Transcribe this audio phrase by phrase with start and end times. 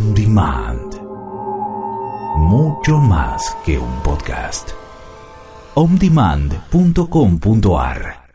[0.00, 0.94] On Demand.
[2.38, 4.70] Mucho más que un podcast.
[5.74, 8.30] ondemand.com.ar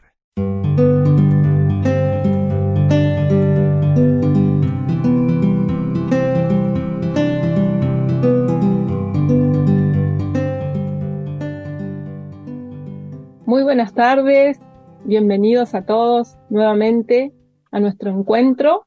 [13.45, 14.59] Muy buenas tardes,
[15.03, 17.33] bienvenidos a todos nuevamente
[17.71, 18.85] a nuestro encuentro.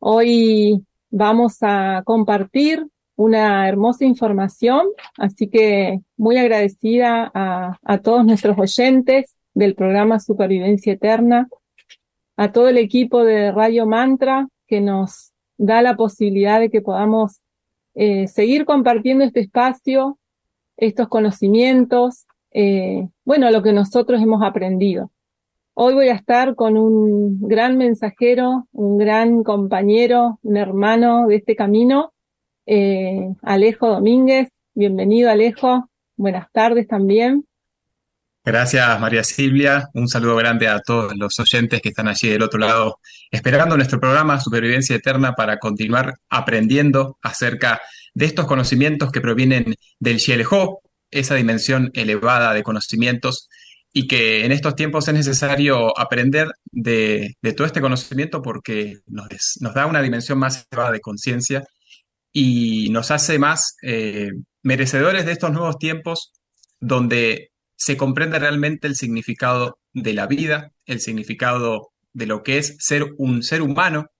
[0.00, 2.86] Hoy vamos a compartir
[3.16, 4.86] una hermosa información,
[5.16, 11.48] así que muy agradecida a, todos nuestros oyentes del programa Supervivencia Eterna,
[12.36, 17.40] a todo el equipo de Radio Mantra que nos da la posibilidad de que podamos
[17.94, 20.18] eh, seguir compartiendo este espacio,
[20.76, 25.10] estos conocimientos, eh, bueno, lo que nosotros hemos aprendido.
[25.78, 31.54] Hoy voy a estar con un gran mensajero, un gran compañero, un hermano de este
[31.54, 32.14] camino,
[32.64, 34.48] eh, Alejo Domínguez.
[34.74, 35.90] Bienvenido, Alejo.
[36.16, 37.44] Buenas tardes también.
[38.42, 39.90] Gracias, María Silvia.
[39.92, 42.98] Un saludo grande a todos los oyentes que están allí del otro lado,
[43.30, 47.82] esperando nuestro programa Supervivencia Eterna para continuar aprendiendo acerca
[48.14, 53.50] de estos conocimientos que provienen del Xielho, esa dimensión elevada de conocimientos
[53.98, 59.26] y que en estos tiempos es necesario aprender de, todo este conocimiento porque nos,
[59.74, 61.64] da una dimensión más elevada de conciencia
[62.30, 66.34] y nos hace más eh, merecedores de estos nuevos tiempos
[66.78, 72.76] donde se comprende realmente el significado de la vida, el significado de lo que es
[72.78, 74.10] ser un ser humano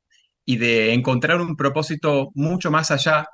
[0.47, 3.27] y de encontrar un propósito mucho más allá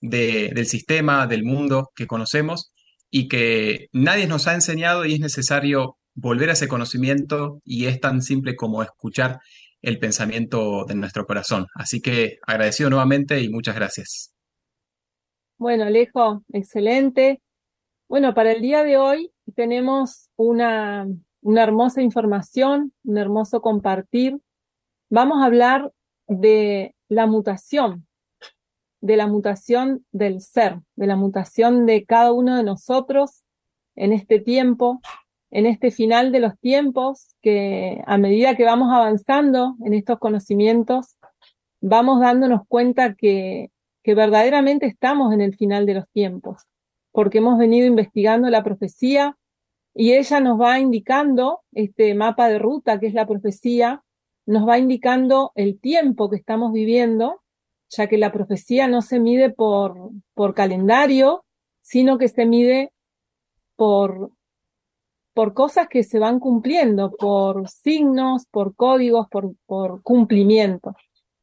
[0.00, 2.70] de, del sistema, del mundo que conocemos
[3.10, 8.00] y que nadie nos ha enseñado y es necesario volver a ese conocimiento y es
[8.00, 9.38] tan simple como escuchar
[9.82, 11.66] el pensamiento de nuestro corazón.
[11.74, 14.34] Así que agradecido nuevamente y muchas gracias.
[15.56, 17.40] Bueno, Alejo, excelente.
[18.08, 21.06] Bueno, para el día de hoy tenemos una,
[21.42, 24.38] una hermosa información, un hermoso compartir.
[25.10, 25.92] Vamos a hablar
[26.26, 28.07] de la mutación,
[29.00, 33.42] de la mutación del ser, de la mutación de cada uno de nosotros
[33.96, 35.00] en este tiempo,
[35.50, 41.16] en este final de los tiempos, que a medida que vamos avanzando en estos conocimientos,
[41.80, 43.70] vamos dándonos cuenta que,
[44.02, 46.62] que verdaderamente estamos en el final de los tiempos,
[47.12, 49.36] porque hemos venido investigando la profecía
[49.94, 54.02] y ella nos va indicando, este mapa de ruta que es la profecía,
[54.46, 57.42] nos va indicando el tiempo que estamos viviendo
[57.88, 61.44] ya que la profecía no se mide por, por calendario,
[61.80, 62.92] sino que se mide
[63.76, 64.32] por,
[65.32, 70.94] por cosas que se van cumpliendo, por signos, por códigos, por, por cumplimiento.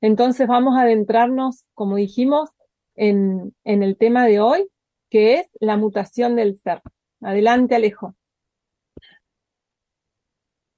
[0.02, 2.50] Entonces vamos a adentrarnos, como dijimos,
[2.96, 4.68] en, en el tema de hoy,
[5.10, 6.82] que es la mutación del ser.
[7.22, 8.16] Adelante, Alejo.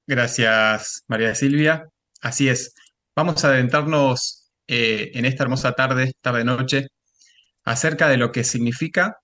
[0.08, 1.90] Gracias, María Silvia.
[2.22, 2.74] Así es.
[3.16, 6.88] Vamos a adentrarnos eh, en esta hermosa tarde, tarde-noche,
[7.64, 9.18] acerca de lo que significa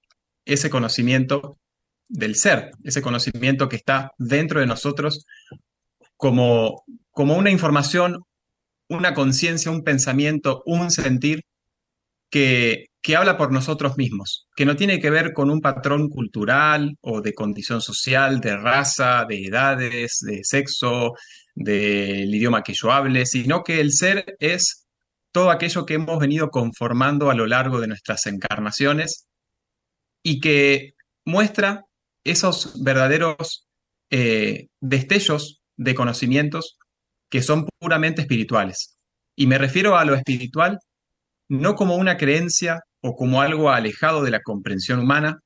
[0.46, 1.58] ese conocimiento
[2.08, 5.26] del ser, ese conocimiento que está dentro de nosotros
[6.18, 8.24] como, como una información,
[8.90, 11.44] una conciencia, un pensamiento, un sentir
[12.30, 16.96] que, que habla por nosotros mismos, que no tiene que ver con un patrón cultural
[17.02, 21.14] o de condición social, de raza, de edades, de sexo,
[21.56, 24.83] del idioma que yo hable, sino que el ser es
[25.34, 29.28] todo aquello que hemos venido conformando a lo largo de nuestras encarnaciones
[30.24, 30.94] y que
[31.26, 31.86] muestra
[32.24, 33.68] esos verdaderos
[34.10, 36.78] eh, destellos de conocimientos
[37.30, 38.98] que son puramente espirituales.
[39.36, 40.80] Y me refiero a lo espiritual
[41.50, 45.40] no como una creencia o como algo alejado de la comprensión humana,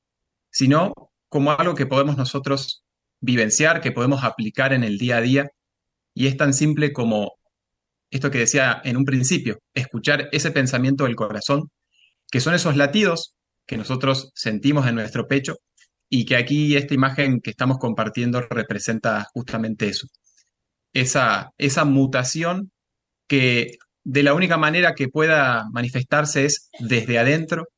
[0.50, 0.92] sino
[1.30, 2.84] como algo que podemos nosotros
[3.20, 5.48] vivenciar, que podemos aplicar en el día a día.
[6.14, 7.37] Y es tan simple como
[8.10, 11.70] esto que decía en un principio, escuchar ese pensamiento del corazón,
[12.30, 13.34] que son esos latidos
[13.66, 15.56] que nosotros sentimos en nuestro pecho
[16.08, 20.06] y que aquí esta imagen que estamos compartiendo representa justamente eso.
[20.92, 22.72] Esa, esa mutación
[23.26, 27.68] que de la única manera que pueda manifestarse es desde adentro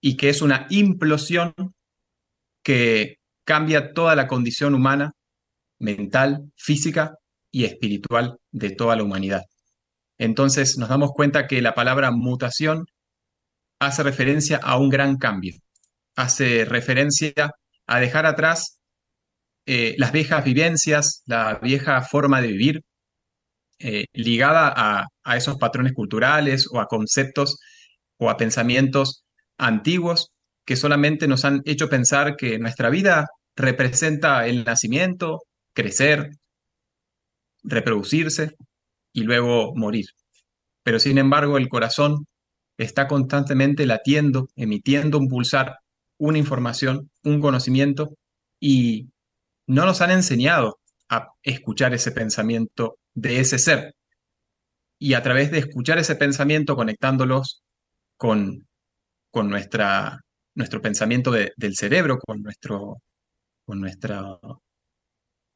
[0.00, 1.52] y que es una implosión
[2.62, 5.12] que cambia toda la condición humana,
[5.78, 7.16] mental, física
[7.50, 9.42] y espiritual de toda la humanidad.
[10.18, 12.86] Entonces nos damos cuenta que la palabra mutación
[13.80, 15.54] hace referencia a un gran cambio,
[16.16, 17.52] hace referencia
[17.86, 18.80] a dejar atrás
[19.66, 22.82] eh, las viejas vivencias, la vieja forma de vivir,
[23.78, 27.58] eh, ligada a, a, esos patrones culturales o a conceptos
[28.18, 29.24] o a pensamientos
[29.56, 30.32] antiguos
[30.66, 35.42] que solamente nos han hecho pensar que nuestra vida representa el nacimiento,
[35.72, 36.30] crecer,
[37.62, 38.56] reproducirse
[39.12, 40.06] y luego morir.
[40.82, 42.26] Pero sin embargo el corazón
[42.78, 45.78] está constantemente latiendo, emitiendo un pulsar,
[46.18, 48.14] una información, un conocimiento
[48.60, 49.08] y
[49.66, 50.78] no nos han enseñado
[51.08, 53.94] a escuchar ese pensamiento de ese ser.
[54.98, 57.62] Y a través de escuchar ese pensamiento, conectándolos
[58.16, 58.66] con,
[59.30, 60.20] con nuestra,
[60.54, 63.02] nuestro pensamiento del cerebro, con nuestro,
[63.64, 64.38] con nuestra,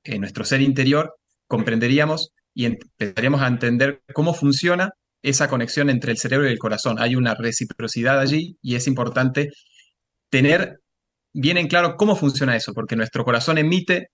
[0.04, 1.16] eh, nuestro ser interior,
[1.46, 4.90] comprenderíamos y empezaríamos a entender cómo funciona
[5.22, 6.96] esa conexión entre el cerebro y el corazón.
[7.00, 9.50] Hay una reciprocidad allí y es importante
[10.30, 10.80] tener
[11.32, 14.08] bien en claro cómo funciona eso, porque nuestro corazón emite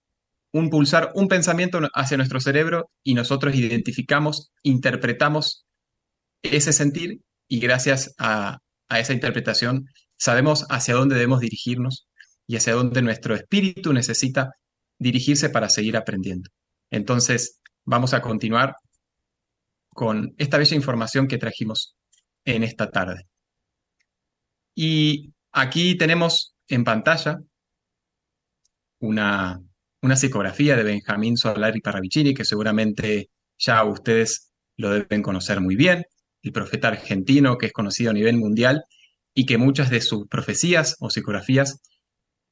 [0.52, 5.67] un pulsar, un pensamiento hacia nuestro cerebro y nosotros identificamos, interpretamos
[6.43, 8.58] ese sentir y gracias a,
[8.88, 9.87] a esa interpretación
[10.17, 12.06] sabemos hacia dónde debemos dirigirnos
[12.46, 14.50] y hacia dónde nuestro espíritu necesita
[14.99, 16.50] dirigirse para seguir aprendiendo.
[16.90, 18.76] Entonces, vamos a continuar
[19.88, 21.96] con esta bella información que trajimos
[22.44, 23.23] en esta tarde.
[24.75, 27.38] Y aquí tenemos en pantalla
[29.00, 29.58] una,
[30.02, 36.05] una psicografía de Benjamín Solari Parravicini, que seguramente ya ustedes lo deben conocer muy bien,
[36.43, 38.85] el profeta argentino que es conocido a nivel mundial
[39.32, 41.81] y que muchas de sus profecías o psicografías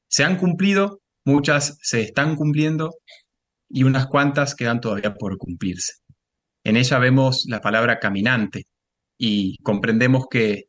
[0.07, 2.95] se han cumplido, muchas se están cumpliendo
[3.69, 5.93] y unas cuantas quedan todavía por cumplirse.
[6.63, 8.65] En ella vemos la palabra caminante
[9.17, 10.65] y comprendemos que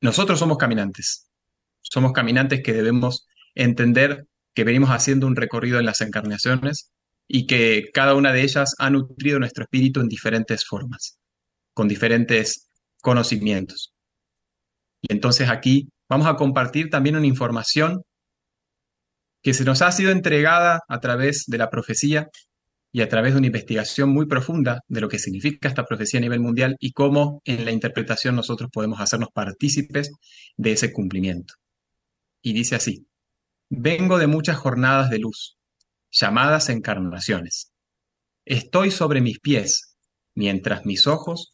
[0.00, 1.30] nosotros somos caminantes.
[1.80, 6.92] Somos caminantes que debemos entender que venimos haciendo un recorrido en las encarnaciones
[7.26, 11.18] y que cada una de ellas ha nutrido nuestro espíritu en diferentes formas,
[11.72, 12.68] con diferentes
[13.00, 13.94] conocimientos.
[15.02, 18.02] Y entonces aquí vamos a compartir también una información
[19.44, 22.30] que se nos ha sido entregada a través de la profecía
[22.90, 26.22] y a través de una investigación muy profunda de lo que significa esta profecía a
[26.22, 30.12] nivel mundial y cómo en la interpretación nosotros podemos hacernos partícipes
[30.56, 31.54] de ese cumplimiento.
[32.40, 33.06] Y dice así,
[33.68, 35.58] vengo de muchas jornadas de luz,
[36.10, 37.70] llamadas encarnaciones.
[38.46, 39.94] Estoy sobre mis pies,
[40.34, 41.52] mientras mis ojos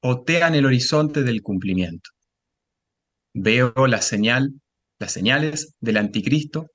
[0.00, 2.10] otean el horizonte del cumplimiento.
[3.32, 4.60] Veo la señal,
[4.98, 6.66] las señales del anticristo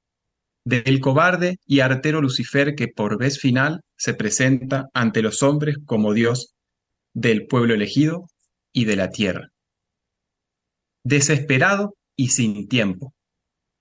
[0.66, 6.14] del cobarde y artero Lucifer que por vez final se presenta ante los hombres como
[6.14, 6.54] Dios
[7.14, 8.28] del pueblo elegido
[8.72, 9.50] y de la tierra.
[11.04, 13.14] Desesperado y sin tiempo,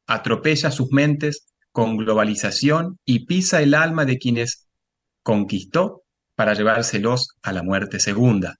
[0.07, 4.67] atropella sus mentes con globalización y pisa el alma de quienes
[5.23, 6.03] conquistó
[6.35, 8.57] para llevárselos a la muerte segunda,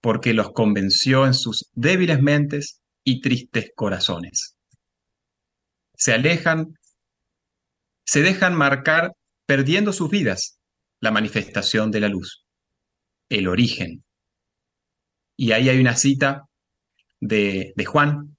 [0.00, 4.56] porque los convenció en sus débiles mentes y tristes corazones.
[5.94, 6.74] Se alejan
[8.06, 9.12] se dejan marcar
[9.46, 10.58] perdiendo sus vidas
[11.00, 12.44] la manifestación de la luz,
[13.28, 14.04] el origen.
[15.36, 16.46] Y ahí hay una cita
[17.20, 18.36] de, de Juan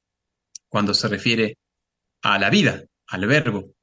[0.69, 1.57] cuando se refiere
[2.21, 3.73] a la vida, al verbo.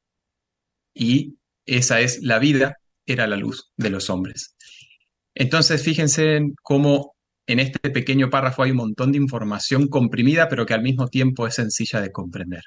[0.95, 1.37] Y
[1.67, 2.77] esa es la vida,
[3.07, 4.57] era la luz de los hombres.
[5.35, 7.15] Entonces, fíjense en cómo
[7.47, 11.47] en este pequeño párrafo hay un montón de información comprimida, pero que al mismo tiempo
[11.47, 12.63] es sencilla de comprender.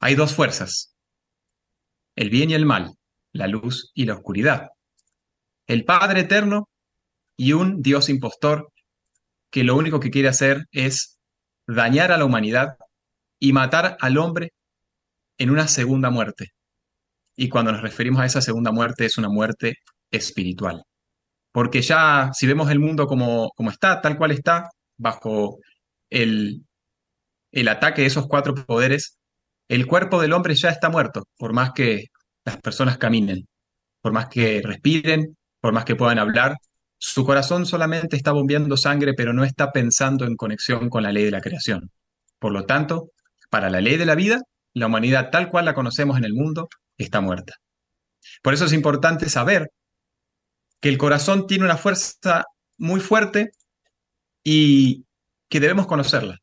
[0.00, 0.94] Hay dos fuerzas,
[2.18, 2.96] el bien y el mal,
[3.32, 4.70] la luz y la oscuridad.
[5.68, 6.68] El Padre Eterno
[7.36, 8.72] y un Dios impostor
[9.52, 11.20] que lo único que quiere hacer es
[11.64, 12.76] dañar a la humanidad
[13.38, 14.52] y matar al hombre
[15.38, 16.48] en una segunda muerte.
[17.36, 19.76] Y cuando nos referimos a esa segunda muerte es una muerte
[20.10, 20.82] espiritual.
[21.52, 25.58] Porque ya si vemos el mundo como, como está, tal cual está, bajo
[26.10, 26.66] el,
[27.52, 29.17] el ataque de esos cuatro poderes,
[29.68, 32.06] el cuerpo del hombre ya está muerto, por más que
[32.44, 33.46] las personas caminen,
[34.00, 36.56] por más que respiren, por más que puedan hablar,
[36.98, 41.24] su corazón solamente está bombeando sangre, pero no está pensando en conexión con la ley
[41.24, 41.90] de la creación.
[42.38, 43.10] Por lo tanto,
[43.50, 44.42] para la ley de la vida,
[44.74, 47.54] la humanidad tal cual la conocemos en el mundo está muerta.
[48.42, 49.70] Por eso es importante saber
[50.80, 52.44] que el corazón tiene una fuerza
[52.78, 53.50] muy fuerte
[54.42, 55.04] y
[55.48, 56.38] que debemos conocerla.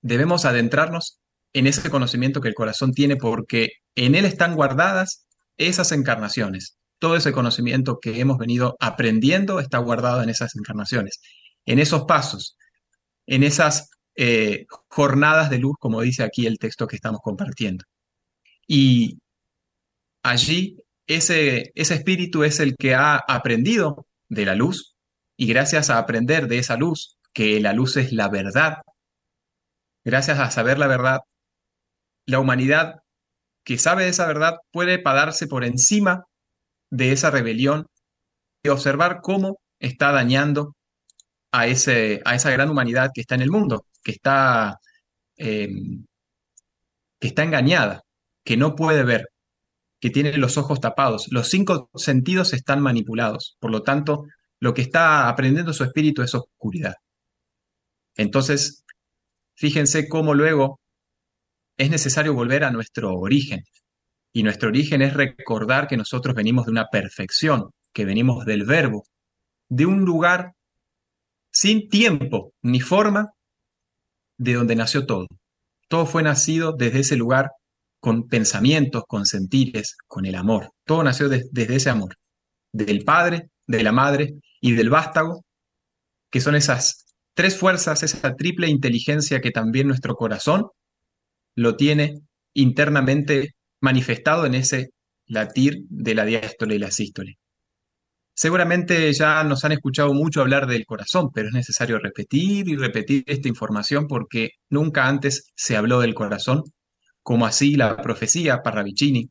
[0.00, 1.20] Debemos adentrarnos
[1.54, 6.76] en ese conocimiento que el corazón tiene porque en él están guardadas esas encarnaciones.
[6.98, 11.20] Todo ese conocimiento que hemos venido aprendiendo está guardado en esas encarnaciones,
[11.64, 12.56] en esos pasos,
[13.26, 17.84] en esas eh, jornadas de luz, como dice aquí el texto que estamos compartiendo.
[18.66, 19.18] Y
[20.22, 24.96] allí ese, ese espíritu es el que ha aprendido de la luz
[25.36, 28.78] y gracias a aprender de esa luz, que la luz es la verdad,
[30.04, 31.20] gracias a saber la verdad,
[32.26, 32.96] la humanidad
[33.64, 36.24] que sabe esa verdad puede pararse por encima
[36.90, 37.86] de esa rebelión
[38.62, 40.76] y observar cómo está dañando
[41.52, 44.78] a, ese, a esa gran humanidad que está en el mundo, que está,
[45.36, 45.68] eh,
[47.20, 48.02] que está engañada,
[48.44, 49.28] que no puede ver,
[50.00, 51.28] que tiene los ojos tapados.
[51.30, 53.56] Los cinco sentidos están manipulados.
[53.60, 54.26] Por lo tanto,
[54.60, 56.94] lo que está aprendiendo su espíritu es oscuridad.
[58.16, 58.84] Entonces,
[59.56, 60.80] fíjense cómo luego
[61.76, 63.64] es necesario volver a nuestro origen.
[64.32, 69.04] Y nuestro origen es recordar que nosotros venimos de una perfección, que venimos del verbo,
[69.68, 70.52] de un lugar
[71.52, 73.32] sin tiempo ni forma
[74.36, 75.26] de donde nació todo.
[75.88, 77.50] Todo fue nacido desde ese lugar
[78.00, 80.72] con pensamientos, con sentires, con el amor.
[80.84, 82.16] Todo nació desde ese amor,
[82.72, 85.44] del Padre, de la Madre y del Vástago,
[86.30, 90.66] que son esas tres fuerzas, esa triple inteligencia que también nuestro corazón
[91.54, 92.20] lo tiene
[92.54, 94.90] internamente manifestado en ese
[95.26, 97.38] latir de la diástole y la sístole.
[98.36, 103.22] Seguramente ya nos han escuchado mucho hablar del corazón, pero es necesario repetir y repetir
[103.26, 106.62] esta información porque nunca antes se habló del corazón,
[107.22, 109.30] como así la profecía Parravicini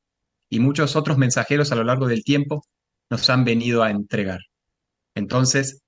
[0.49, 2.65] y muchos otros mensajeros a lo largo del tiempo
[3.09, 4.39] nos han venido a entregar.
[5.15, 5.81] Entonces,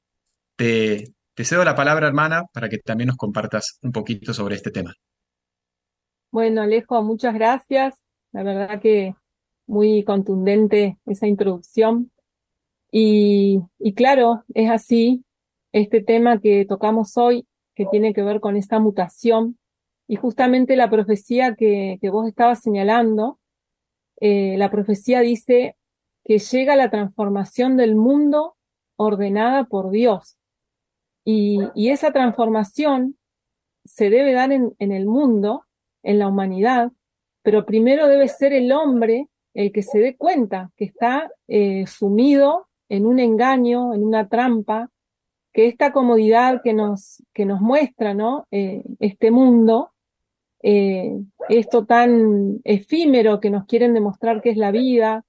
[0.57, 4.71] te, te cedo la palabra, hermana, para que también nos compartas un poquito sobre este
[4.71, 4.93] tema.
[6.35, 7.95] Bueno, Alejo, muchas gracias.
[8.33, 9.15] La verdad que
[9.67, 12.11] muy contundente esa introducción.
[12.91, 13.61] Y,
[13.95, 15.23] claro, es así,
[15.71, 19.57] este tema que tocamos hoy, que tiene que ver con esta mutación,
[20.09, 23.39] y justamente la profecía que, vos estabas señalando,
[24.19, 25.77] eh, la profecía dice
[26.25, 28.57] que llega la transformación del mundo
[28.97, 30.37] ordenada por Dios.
[31.23, 33.17] Y, esa transformación
[33.85, 35.64] se debe dar en el mundo
[36.05, 36.91] en la humanidad,
[37.43, 42.67] pero primero debe ser el hombre el que se dé cuenta que está eh, sumido
[42.89, 44.89] en un engaño, en una trampa,
[45.53, 48.45] que esta comodidad que nos, que nos muestra ¿no?
[48.51, 49.91] Eh, este mundo,
[50.61, 55.23] eh, esto tan efímero que nos quieren demostrar que es la vida,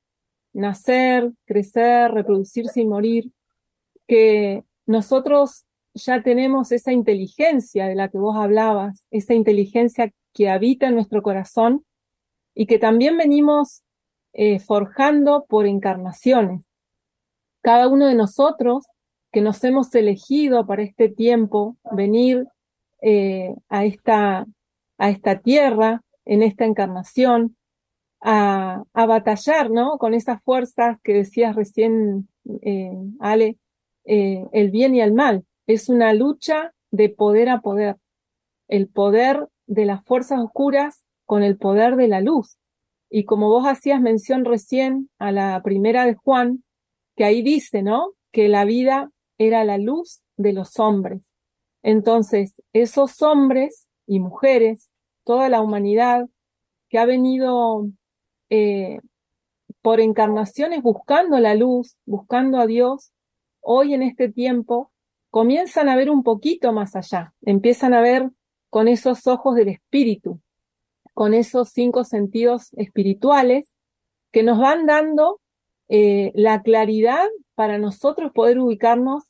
[0.52, 3.30] nacer, crecer, reproducirse y morir,
[4.08, 5.64] que nosotros
[5.94, 11.22] ya tenemos esa inteligencia de la que vos hablabas, esa inteligencia que habita en nuestro
[11.22, 11.86] corazón
[12.54, 13.82] y que también venimos
[14.34, 16.60] eh, forjando por encarnaciones.
[17.62, 18.84] Cada uno de nosotros
[19.32, 22.46] que nos hemos elegido para este tiempo, venir
[23.00, 24.46] eh, a, esta,
[24.98, 27.56] a esta tierra, en esta encarnación,
[28.20, 29.96] a, batallar, ¿no?
[29.96, 32.28] Con esas fuerzas que decías recién,
[32.60, 33.56] eh, Ale,
[34.04, 35.46] el bien y el mal.
[35.66, 37.96] Es una lucha de poder a poder.
[38.68, 42.58] El poder de las fuerzas oscuras con el poder de la luz.
[43.10, 46.64] Y como vos hacías mención recién a la primera de Juan,
[47.16, 48.12] que ahí dice, ¿no?
[48.32, 51.22] Que la vida era la luz de los hombres.
[51.82, 54.90] Entonces, esos hombres y mujeres,
[55.24, 56.26] toda la humanidad
[56.88, 57.88] que ha venido
[58.50, 59.00] eh,
[59.82, 63.12] por encarnaciones buscando la luz, buscando a Dios,
[63.60, 64.92] hoy en este tiempo
[65.30, 68.30] comienzan a ver un poquito más allá, empiezan a ver
[68.70, 70.40] con esos ojos del espíritu,
[71.14, 73.70] con esos cinco sentidos espirituales
[74.32, 75.40] que nos van dando
[75.88, 79.24] eh, la claridad para nosotros poder ubicarnos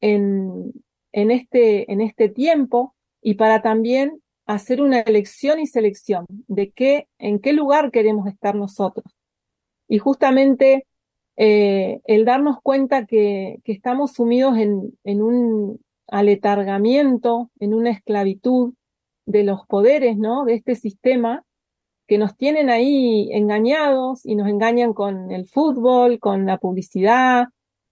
[0.00, 0.72] en,
[1.12, 7.08] en, este, en este tiempo y para también hacer una elección y selección de qué,
[7.18, 9.06] en qué lugar queremos estar nosotros.
[9.88, 10.86] Y justamente
[11.36, 18.74] eh, el darnos cuenta que, que estamos sumidos en, en un aletargamiento, en una esclavitud,
[19.26, 20.44] de los poderes, ¿no?
[20.44, 21.44] De este sistema
[22.06, 27.46] que nos tienen ahí engañados y nos engañan con el fútbol, con la publicidad,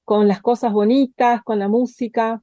[0.04, 2.42] con las cosas bonitas, con la música,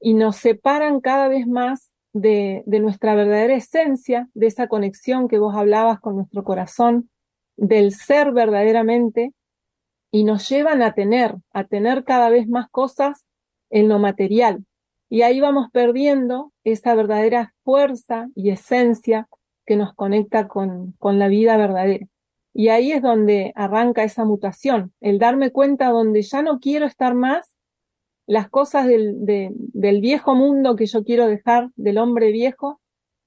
[0.00, 5.38] y nos separan cada vez más de, de nuestra verdadera esencia, de esa conexión que
[5.38, 7.10] vos hablabas con nuestro corazón,
[7.56, 9.32] del ser verdaderamente,
[10.10, 13.24] y nos llevan a tener, a tener cada vez más cosas
[13.70, 14.64] en lo material,
[15.12, 19.28] y ahí vamos perdiendo esa verdadera fuerza y esencia
[19.66, 22.06] que nos conecta con, con la vida verdadera.
[22.54, 27.14] Y ahí es donde arranca esa mutación, el darme cuenta donde ya no quiero estar
[27.14, 27.54] más,
[28.26, 32.80] las cosas del, del viejo mundo que yo quiero dejar, del hombre viejo,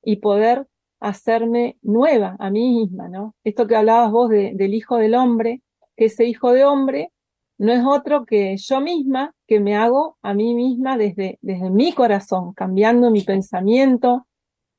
[0.03, 0.65] y poder
[0.99, 3.35] hacerme nueva a mí misma, ¿no?
[3.43, 5.61] Esto que hablabas vos del hijo del hombre,
[5.95, 7.11] que ese hijo de hombre
[7.59, 11.93] no es otro que yo misma que me hago a mí misma desde, desde mi
[11.93, 14.25] corazón, cambiando mi pensamiento,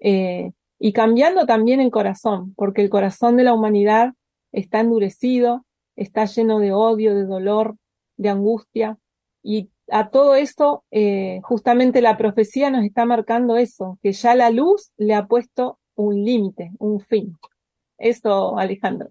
[0.00, 4.14] eh, y cambiando también el corazón, porque el corazón de la humanidad
[4.52, 5.64] está endurecido,
[5.96, 7.76] está lleno de odio, de dolor,
[8.16, 8.98] de angustia,
[9.42, 14.50] y a todo esto, eh, justamente la profecía nos está marcando eso, que ya la
[14.50, 17.38] luz le ha puesto un límite, un fin.
[17.96, 19.10] Esto, Alejandro.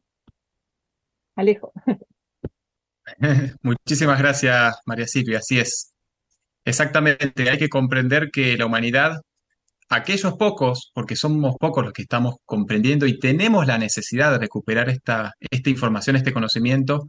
[1.35, 1.71] Alejo.
[3.61, 5.39] Muchísimas gracias, María Silvia.
[5.39, 5.93] Así es.
[6.65, 7.49] Exactamente.
[7.49, 9.21] Hay que comprender que la humanidad,
[9.89, 14.89] aquellos pocos, porque somos pocos los que estamos comprendiendo y tenemos la necesidad de recuperar
[14.89, 17.07] esta, esta información, este conocimiento,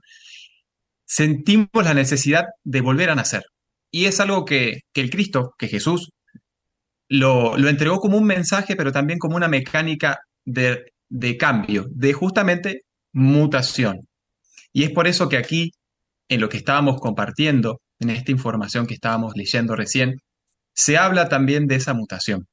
[1.07, 3.45] sentimos la necesidad de volver a nacer.
[3.91, 6.11] Y es algo que, el Cristo, que Jesús,
[7.09, 12.13] lo, lo, entregó como un mensaje, pero también como una mecánica de, de cambio, de
[12.13, 14.01] justamente mutación.
[14.73, 15.73] Y es por eso que aquí,
[16.29, 20.21] en lo que estábamos compartiendo, en esta información que estábamos leyendo recién,
[20.75, 22.47] se habla también de esa mutación.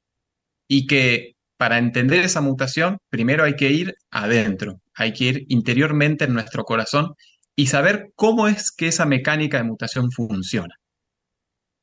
[0.68, 6.24] Y que para entender esa mutación, primero hay que ir adentro, hay que ir interiormente
[6.24, 7.14] en nuestro corazón
[7.56, 10.74] y saber cómo es que esa mecánica de mutación funciona.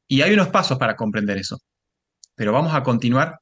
[0.08, 1.58] Y hay unos pasos para comprender eso.
[2.36, 3.40] Pero vamos a continuar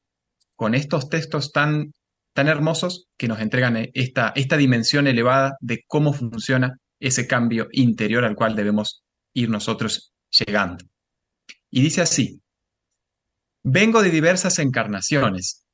[0.54, 1.92] con estos textos tan,
[2.32, 8.24] tan hermosos que nos entregan esta, esta dimensión elevada de cómo funciona ese cambio interior
[8.24, 9.02] al cual debemos
[9.32, 10.84] ir nosotros llegando.
[11.70, 12.40] Y dice así,
[13.62, 15.64] vengo de diversas encarnaciones,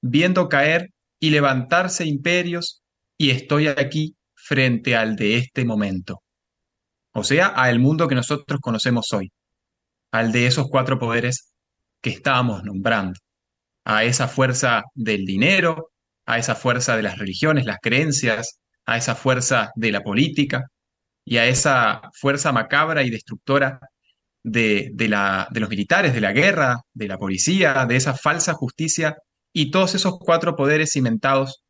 [0.00, 2.82] viendo caer y levantarse imperios,
[3.16, 6.22] y estoy aquí frente al de este momento.
[7.12, 9.32] O sea, al mundo que nosotros conocemos hoy,
[10.12, 11.52] al de esos cuatro poderes
[12.00, 13.18] que estábamos nombrando,
[13.84, 15.90] a esa fuerza del dinero,
[16.26, 20.68] a esa fuerza de las religiones, las creencias, a esa fuerza de la política
[21.24, 23.80] y a esa fuerza macabra y destructora
[24.42, 29.18] de, la, de los militares, de la guerra, de la policía, de esa falsa justicia
[29.52, 31.62] y todos esos cuatro poderes cimentados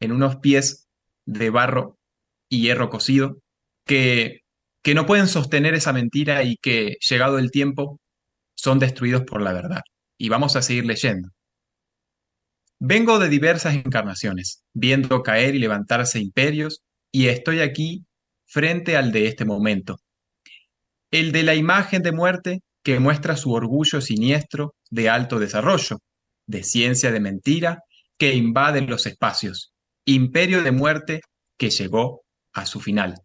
[0.00, 0.86] en unos pies
[1.26, 1.98] de barro
[2.48, 3.38] y hierro cocido,
[3.84, 4.42] que,
[4.80, 7.98] que no pueden sostener esa mentira y que, llegado el tiempo,
[8.56, 9.80] son destruidos por la verdad.
[10.16, 11.30] Y vamos a seguir leyendo.
[12.82, 16.80] Vengo de diversas encarnaciones, viendo caer y levantarse imperios,
[17.12, 18.06] y estoy aquí
[18.46, 19.98] frente al de este momento.
[21.10, 25.98] El de la imagen de muerte que muestra su orgullo siniestro de alto desarrollo,
[26.46, 27.82] de ciencia de mentira
[28.16, 29.74] que invade los espacios,
[30.06, 31.20] imperio de muerte
[31.58, 32.22] que llegó
[32.54, 33.16] a su final,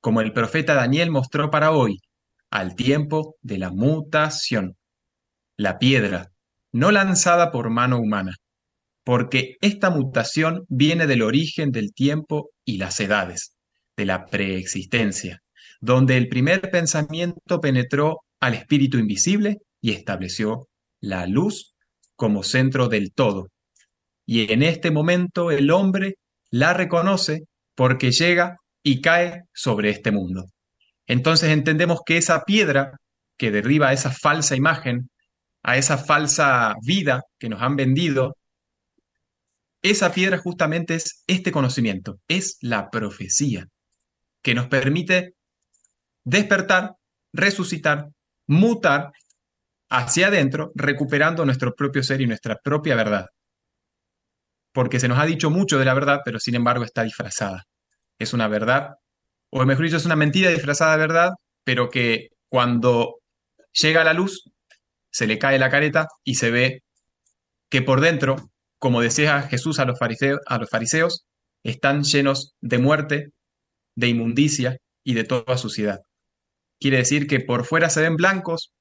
[0.00, 2.00] como el profeta Daniel mostró para hoy,
[2.50, 4.78] al tiempo de la mutación.
[5.58, 6.30] La piedra,
[6.72, 8.34] no lanzada por mano humana,
[9.08, 13.54] porque esta mutación viene del origen del tiempo y las edades,
[13.96, 15.40] de la preexistencia,
[15.80, 20.68] donde el primer pensamiento penetró al espíritu invisible y estableció
[21.00, 21.74] la luz
[22.16, 23.48] como centro del todo.
[24.26, 26.16] Y en este momento el hombre
[26.50, 27.44] la reconoce
[27.74, 30.50] porque llega y cae sobre este mundo.
[31.06, 32.98] Entonces entendemos que esa piedra
[33.38, 35.08] que derriba esa falsa imagen,
[35.62, 38.34] a esa falsa vida que nos han vendido,
[39.82, 43.66] esa piedra justamente es este conocimiento, es la profecía,
[44.42, 45.34] que nos permite
[46.24, 46.92] despertar,
[47.32, 48.08] resucitar,
[48.46, 49.12] mutar
[49.90, 53.26] hacia adentro, recuperando nuestro propio ser y nuestra propia verdad
[54.78, 57.64] porque se nos ha dicho mucho de la verdad, pero sin embargo está disfrazada.
[58.16, 58.90] Es una verdad,
[59.50, 61.30] o mejor dicho, es una mentira disfrazada de verdad,
[61.64, 63.16] pero que cuando
[63.72, 64.44] llega la luz,
[65.10, 66.82] se le cae la careta y se ve
[67.68, 68.36] que por dentro,
[68.78, 71.24] como decía Jesús a los fariseos,
[71.62, 73.30] están llenos de muerte,
[73.96, 76.00] de inmundicia y de toda suciedad.
[76.80, 78.72] Quiere decir que por fuera se ven blancos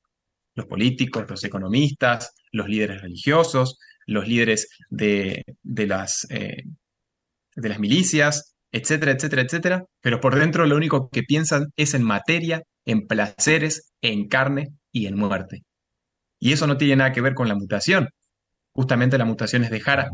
[0.58, 6.64] los políticos, los economistas, los líderes religiosos, los líderes de, las, eh,
[7.56, 12.04] de las milicias, etcétera, etcétera, etcétera, pero por dentro lo único que piensan es en
[12.04, 15.62] materia, en placeres, en carne y en muerte.
[16.40, 18.10] Y eso no tiene nada que ver con la mutación.
[18.78, 20.08] Justamente la mutación es dejar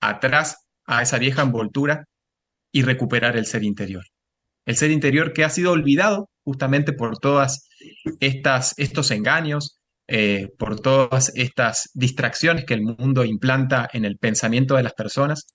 [0.00, 2.06] atrás a esa vieja envoltura
[2.72, 4.02] y recuperar el ser interior.
[4.66, 7.68] El ser interior que ha sido olvidado justamente por todas
[8.18, 14.74] estas estos engaños, eh, por todas estas distracciones que el mundo implanta en el pensamiento
[14.74, 15.46] de las personas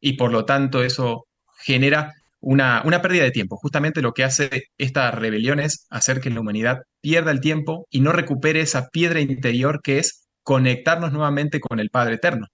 [0.00, 1.26] y por lo tanto eso
[1.64, 3.56] genera una, una, pérdida de tiempo.
[3.56, 8.02] Justamente lo que hace esta rebelión es hacer que la humanidad pierda el tiempo y
[8.02, 12.46] no recupere esa piedra interior que es conectarnos nuevamente con el Padre Eterno,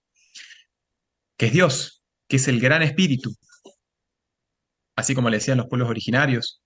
[1.37, 3.35] que es Dios, que es el gran espíritu.
[4.95, 6.61] Así como le decían los pueblos originarios,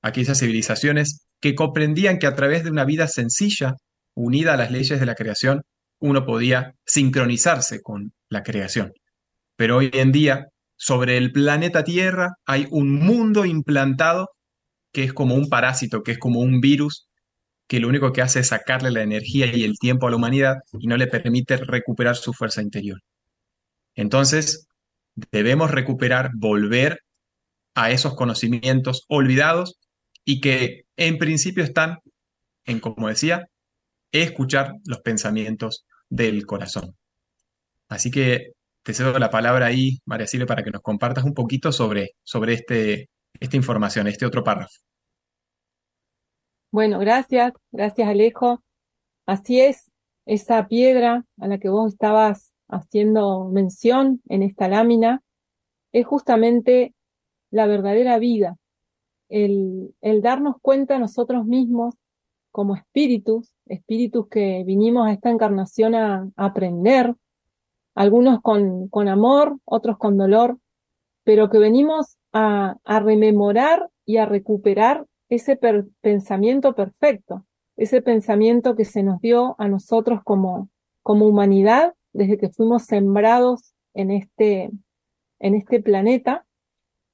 [0.00, 3.74] aquellas civilizaciones que comprendían que a través de una vida sencilla
[4.14, 5.62] unida a las leyes de la creación,
[6.00, 8.92] uno podía sincronizarse con la creación,
[9.56, 14.30] Pero hoy en día, sobre el planeta Tierra, hay un mundo implantado
[14.92, 17.08] que es como un parásito, que es como un virus,
[17.72, 20.56] que lo único que hace es sacarle la energía y el tiempo a la humanidad
[20.78, 23.00] y no le permite recuperar su fuerza interior.
[23.94, 24.68] Entonces,
[25.14, 27.00] debemos recuperar, volver
[27.74, 29.78] a esos conocimientos olvidados
[30.22, 31.96] y que en principio están
[32.66, 33.46] en, como decía,
[34.12, 36.94] escuchar los pensamientos del corazón.
[37.88, 38.48] Así que
[38.82, 42.52] te cedo la palabra ahí, María Silvia, para que nos compartas un poquito sobre, sobre
[42.52, 43.08] este,
[43.40, 44.76] esta información, este otro párrafo.
[46.72, 48.62] Bueno, gracias, gracias Alejo.
[49.26, 49.92] Así es,
[50.24, 55.22] esa piedra a la que vos estabas haciendo mención en esta lámina
[55.92, 56.94] es justamente
[57.50, 58.56] la verdadera vida,
[59.28, 61.94] el, el darnos cuenta nosotros mismos
[62.50, 67.14] como espíritus, espíritus que vinimos a esta encarnación a, aprender,
[67.94, 70.56] algunos con, con, amor, otros con dolor,
[71.22, 75.58] pero que venimos a, a rememorar y a recuperar ese
[76.02, 80.68] pensamiento perfecto, ese pensamiento que se nos dio a nosotros como,
[81.02, 84.70] como humanidad desde que fuimos sembrados en este,
[85.38, 86.44] en este planeta.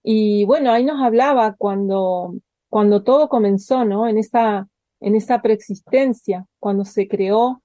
[0.02, 2.34] Y bueno, ahí nos hablaba cuando,
[2.68, 4.08] cuando todo comenzó, ¿no?
[4.08, 7.62] En esa, en esa preexistencia, cuando se creó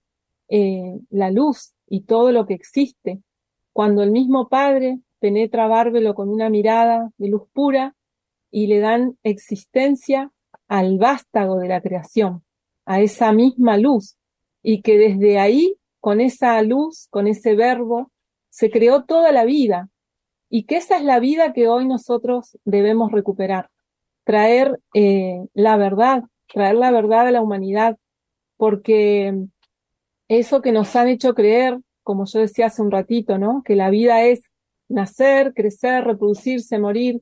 [0.49, 3.23] eh, la luz y todo lo que existe,
[3.71, 7.95] cuando el mismo Padre penetra a Bárbelo con una mirada de luz pura
[8.51, 10.31] y le dan existencia
[10.67, 12.43] al vástago de la creación,
[12.85, 14.17] a esa misma luz,
[14.61, 18.11] y que desde ahí, con esa luz, con ese verbo,
[18.49, 19.89] se creó toda la vida,
[20.49, 23.69] y que esa es la vida que hoy nosotros debemos recuperar,
[24.23, 26.23] traer eh, la verdad,
[26.53, 27.97] traer la verdad a la humanidad,
[28.57, 29.33] porque
[30.27, 33.63] eso que nos han hecho creer, como yo decía hace un ratito, ¿no?
[33.63, 34.43] Que la vida es
[34.89, 37.21] nacer, crecer, reproducirse, morir,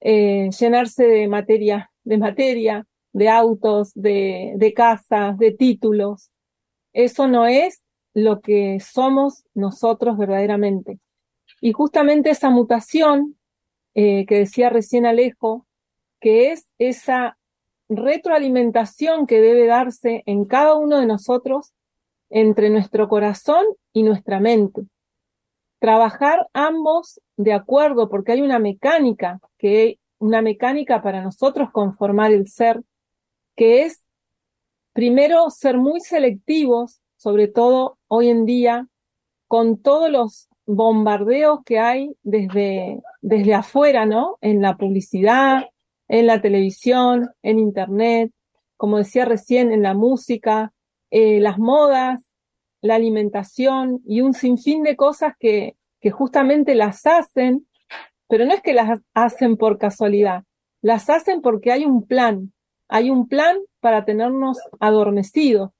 [0.00, 6.30] eh, llenarse de materia, de materia, de autos, de, de casas, de títulos.
[6.92, 7.82] Eso no es
[8.14, 10.98] lo que somos nosotros verdaderamente.
[11.60, 13.36] Y justamente esa mutación
[13.94, 15.66] eh, que decía recién Alejo,
[16.20, 17.38] que es esa
[17.88, 21.72] retroalimentación que debe darse en cada uno de nosotros
[22.30, 24.82] entre nuestro corazón y nuestra mente.
[25.78, 32.46] Trabajar ambos de acuerdo, porque hay una mecánica, que una mecánica para nosotros conformar el
[32.46, 32.80] ser,
[33.56, 34.04] que es
[34.92, 38.86] primero ser muy selectivos, sobre todo hoy en día,
[39.48, 44.38] con todos los bombardeos que hay desde, desde afuera, ¿no?
[44.40, 45.70] En la publicidad,
[46.06, 48.30] en la televisión, en internet,
[48.76, 50.72] como decía recién, en la música,
[51.10, 52.22] eh, las modas,
[52.80, 57.66] la alimentación y un sinfín de cosas que, que justamente las hacen,
[58.32, 60.44] pero no es que las hacen por casualidad,
[60.80, 62.54] las hacen porque hay un plan,
[62.88, 65.72] hay un plan para tenernos adormecidos,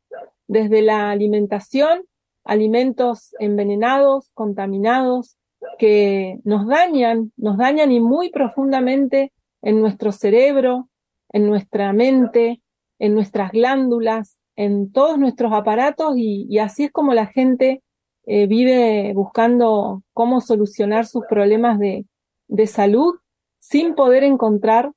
[0.49, 2.05] desde la alimentación,
[2.45, 5.39] alimentos envenenados, contaminados,
[5.79, 10.91] que nos dañan, nos dañan y muy profundamente en nuestro cerebro,
[11.31, 12.61] en nuestra mente,
[12.99, 17.83] en nuestras glándulas, en todos nuestros aparatos y, así es como la gente
[18.27, 22.05] eh, vive buscando cómo solucionar sus problemas de,
[22.53, 23.15] de salud
[23.59, 24.93] sin poder encontrar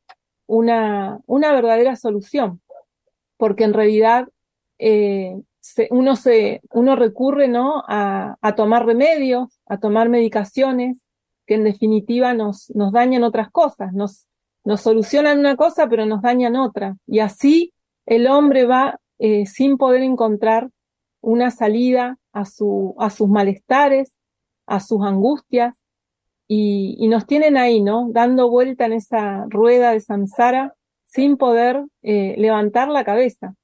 [0.45, 2.61] una, una verdadera solución,
[3.37, 4.27] porque en realidad
[4.77, 5.41] eh,
[5.89, 7.83] uno, se, uno recurre ¿no?
[7.87, 11.01] a, a, tomar remedios, a tomar medicaciones
[11.47, 14.27] que en definitiva nos, nos dañan otras cosas, nos,
[14.65, 16.97] nos solucionan una cosa pero nos dañan otra.
[17.07, 17.73] Y así
[18.05, 20.69] el hombre va eh, sin poder encontrar
[21.21, 24.13] una salida a, su, a sus malestares,
[24.67, 25.73] a sus angustias,
[26.47, 28.09] y, nos tienen ahí, ¿no?
[28.11, 33.55] Dando vuelta en esa rueda de samsara sin poder eh, levantar la cabeza.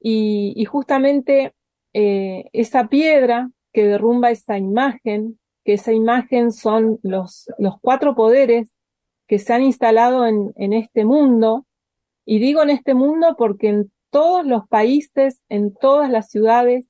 [0.00, 1.54] Y, justamente
[1.92, 8.70] eh, esa piedra que derrumba esa imagen, que esa imagen son los, los cuatro poderes
[9.26, 11.66] que se han instalado en, en este mundo,
[12.24, 16.86] y digo en este mundo porque en todos los países, en todas las ciudades,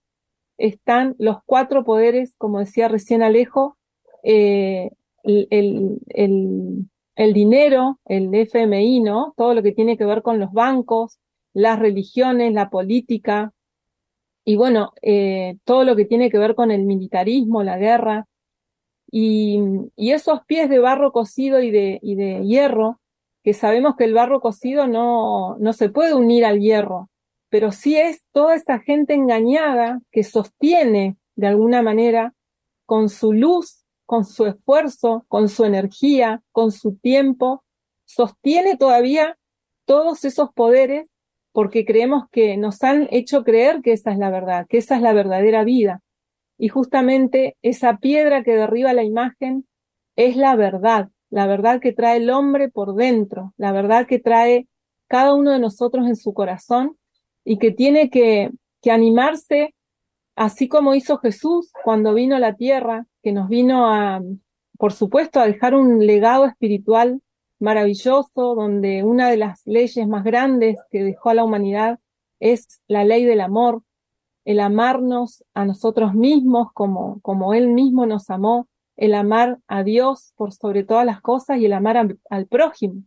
[0.59, 3.79] están los cuatro poderes, como decía recién Alejo,
[4.23, 4.91] eh,
[5.23, 9.35] el, el, el, dinero, el FMI, ¿no?
[9.37, 11.19] Todo lo que tiene que ver con los bancos,
[11.53, 13.53] las religiones, la política,
[14.45, 18.27] y bueno, eh, todo lo que tiene que ver con el militarismo, la guerra,
[19.11, 19.61] y,
[19.97, 23.01] y esos pies de barro cocido y de, y de hierro,
[23.43, 27.11] que sabemos que el barro cocido no, no se puede unir al hierro,
[27.49, 32.35] pero sí es toda esa gente engañada que sostiene de alguna manera
[32.87, 33.80] con su luz
[34.11, 37.63] con su esfuerzo, con su energía, con su tiempo,
[38.07, 39.39] sostiene todavía
[39.85, 41.07] todos esos poderes
[41.53, 45.03] porque creemos que nos han hecho creer que esa es la verdad, que esa es
[45.03, 46.03] la verdadera vida.
[46.59, 49.69] Y justamente esa piedra que derriba la imagen
[50.17, 54.67] es la verdad, la verdad que trae el hombre por dentro, la verdad que trae
[55.07, 56.97] cada uno de nosotros en su corazón
[57.45, 58.51] y que tiene que,
[58.83, 59.73] que animarse,
[60.35, 64.23] así como hizo Jesús cuando vino a la tierra, que nos vino a,
[64.79, 67.21] por supuesto, a dejar un legado espiritual
[67.59, 71.99] maravilloso, donde una de las leyes más grandes que dejó a la humanidad
[72.41, 73.83] es la ley del amor,
[74.45, 80.33] el amarnos a nosotros mismos como, como Él mismo nos amó, el amar a Dios
[80.37, 81.97] por sobre todas las cosas y el amar
[82.29, 83.03] al prójimo.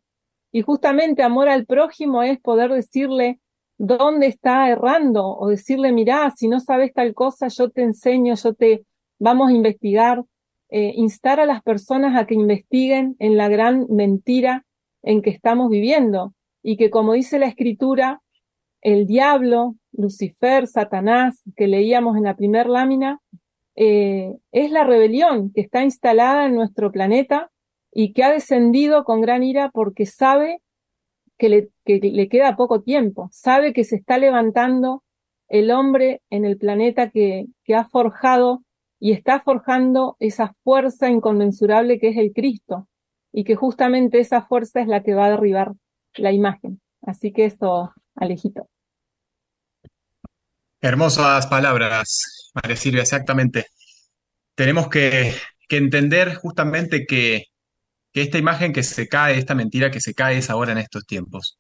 [0.52, 3.39] Y justamente amor al prójimo es poder decirle
[3.78, 8.54] dónde está errando o decirle, mirá, si no sabes tal cosa, yo te enseño, yo
[8.54, 8.86] te
[9.23, 10.21] vamos a investigar,
[10.69, 14.65] eh, instar a las personas a que investiguen en la gran mentira
[15.01, 18.21] en que estamos viviendo y que como dice la escritura,
[18.81, 23.21] el diablo, Lucifer, Satanás, que leíamos en la primer lámina,
[23.77, 27.49] eh, es la rebelión que está instalada en nuestro planeta
[27.93, 30.62] y que ha descendido con gran ira porque sabe
[31.38, 35.01] que le, que le queda poco tiempo, sabe que se está levantando
[35.47, 38.63] el hombre en el planeta que ha forjado
[39.04, 42.88] y está forjando esa fuerza inconmensurable que es el Cristo
[43.34, 45.74] y que justamente esa fuerza es la que va a derribar
[46.16, 46.80] la imagen.
[47.02, 48.70] Así que eso, Alejito.
[50.80, 53.66] Hermosas palabras, María Silvia, exactamente.
[54.56, 55.34] Tenemos que,
[55.68, 57.48] que entender justamente que
[58.13, 61.06] que esta imagen que se cae, esta mentira que se cae es ahora en estos
[61.06, 61.58] tiempos.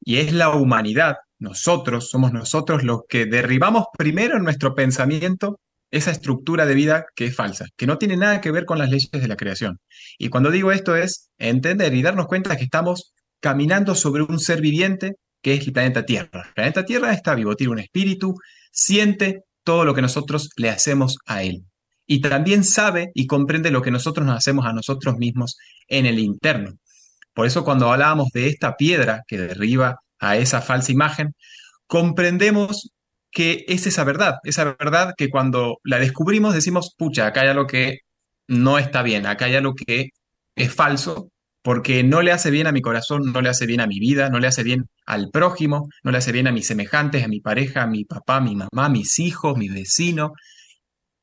[0.00, 5.58] Y es la humanidad, nosotros, somos nosotros los que derribamos primero en nuestro pensamiento
[5.90, 8.90] esa estructura de vida que es falsa, que no tiene nada que ver con las
[8.90, 9.78] leyes de la creación.
[10.18, 14.60] Y cuando digo esto es entender y darnos cuenta que estamos caminando sobre un ser
[14.60, 16.44] viviente que es el planeta Tierra.
[16.48, 18.34] El planeta Tierra está vivo, tiene un espíritu,
[18.72, 21.64] siente todo lo que nosotros le hacemos a él
[22.06, 25.56] y también sabe y comprende lo que nosotros nos hacemos a nosotros mismos
[25.88, 26.78] en el interno.
[27.34, 31.34] Por eso cuando hablábamos de esta piedra que derriba a esa falsa imagen,
[31.86, 32.92] comprendemos
[33.36, 37.66] que es esa verdad, esa verdad que cuando la descubrimos decimos, pucha, acá hay algo
[37.66, 37.98] que
[38.48, 40.08] no está bien, acá hay algo que
[40.54, 41.28] es falso,
[41.62, 44.30] porque no le hace bien a mi corazón, no le hace bien a mi vida,
[44.30, 47.40] no le hace bien al prójimo, no le hace bien a mis semejantes, a mi
[47.40, 50.32] pareja, a mi papá, a mi mamá, a mis hijos, mi vecino,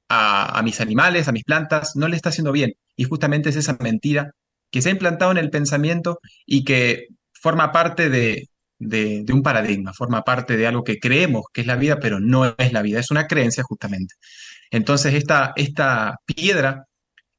[0.08, 2.74] a, mis animales, a mis plantas, no le está haciendo bien.
[2.96, 4.34] Y justamente es esa mentira
[4.70, 8.12] que se ha implantado en el pensamiento y que forma parte
[8.80, 12.56] de, un paradigma, forma parte de algo que creemos que es la vida, pero no
[12.58, 14.16] es la vida, es una creencia justamente.
[14.72, 16.86] Entonces, esta, esta piedra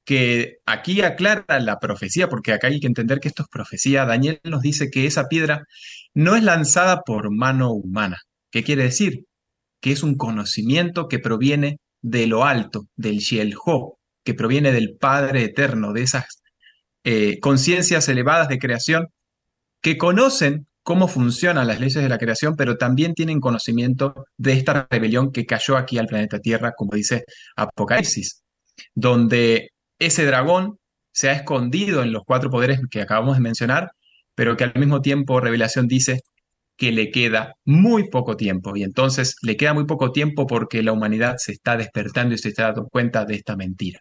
[0.05, 4.41] que aquí aclara la profecía, porque acá hay que entender que esto es profecía, Daniel
[4.45, 5.65] nos dice que esa piedra
[6.13, 8.19] no es lanzada por mano humana.
[8.51, 9.25] ¿Qué quiere decir?
[9.81, 15.45] Que es un conocimiento que proviene de lo alto, del Shiel-Ho, que proviene del Padre
[15.45, 16.43] Eterno, de esas
[17.05, 19.09] eh, conciencias elevadas de creación
[19.81, 24.87] que conocen cómo funcionan las leyes de la creación, pero también tienen conocimiento de esta
[24.91, 27.25] rebelión que cayó aquí al planeta Tierra, como dice
[27.57, 28.43] Apocalipsis,
[28.95, 30.79] donde ese dragón
[31.11, 33.93] se ha escondido en los cuatro poderes que acabamos de mencionar,
[34.35, 36.21] pero que al mismo tiempo Revelación dice
[36.77, 38.77] que le queda muy poco tiempo.
[38.77, 42.49] Y entonces le queda muy poco tiempo porque la humanidad se está despertando y se
[42.49, 44.01] está dando cuenta de esta mentira.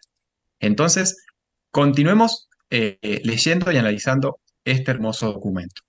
[0.60, 1.24] Entonces,
[1.70, 5.82] continuemos eh, leyendo y analizando este hermoso documento.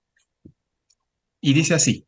[1.40, 2.06] Y dice así,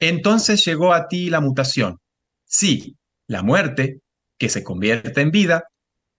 [0.00, 1.98] entonces llegó a ti la mutación.
[2.44, 2.96] Sí,
[3.26, 4.00] la muerte,
[4.38, 5.64] que se convierte en vida,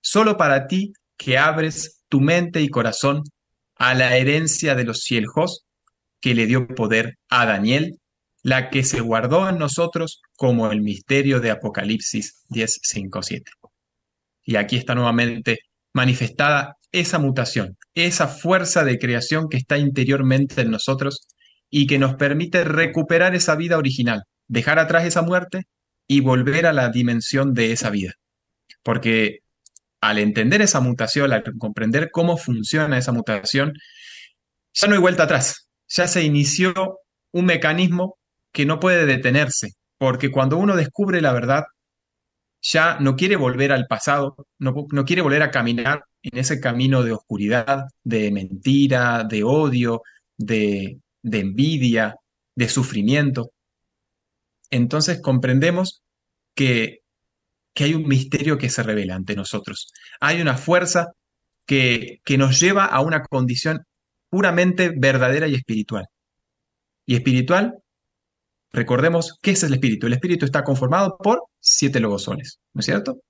[0.01, 3.23] solo para ti que abres tu mente y corazón
[3.75, 5.65] a la herencia de los cielos
[6.19, 7.97] que le dio poder a Daniel,
[8.43, 13.51] la que se guardó en nosotros como el misterio de Apocalipsis 10, 7.
[14.43, 15.59] Y aquí está nuevamente
[15.93, 21.27] manifestada esa mutación, esa fuerza de creación que está interiormente en nosotros
[21.69, 25.67] y que nos permite recuperar esa vida original, dejar atrás esa muerte
[26.07, 28.13] y volver a la dimensión de esa vida.
[28.83, 29.39] Porque
[30.01, 33.73] al entender esa mutación, al comprender cómo funciona esa mutación,
[34.73, 36.99] ya no hay vuelta atrás ya se inició
[37.31, 38.17] un mecanismo
[38.51, 41.63] que no puede detenerse, porque cuando uno descubre la verdad,
[42.61, 47.13] ya no quiere volver al pasado, no, quiere volver a caminar en ese camino de
[47.13, 50.01] oscuridad, de mentira, de odio,
[50.37, 52.15] de, de envidia,
[52.55, 53.51] de sufrimiento.
[54.69, 56.01] Entonces comprendemos
[56.55, 56.99] que
[57.73, 59.93] que hay un misterio que se revela ante nosotros.
[60.19, 61.13] Hay una fuerza
[61.65, 63.85] que, que nos lleva a una condición
[64.29, 66.07] puramente verdadera y espiritual.
[67.05, 67.75] Y espiritual,
[68.71, 70.07] recordemos, ¿qué es el espíritu?
[70.07, 73.21] El espíritu está conformado por siete logosoles, ¿no es cierto?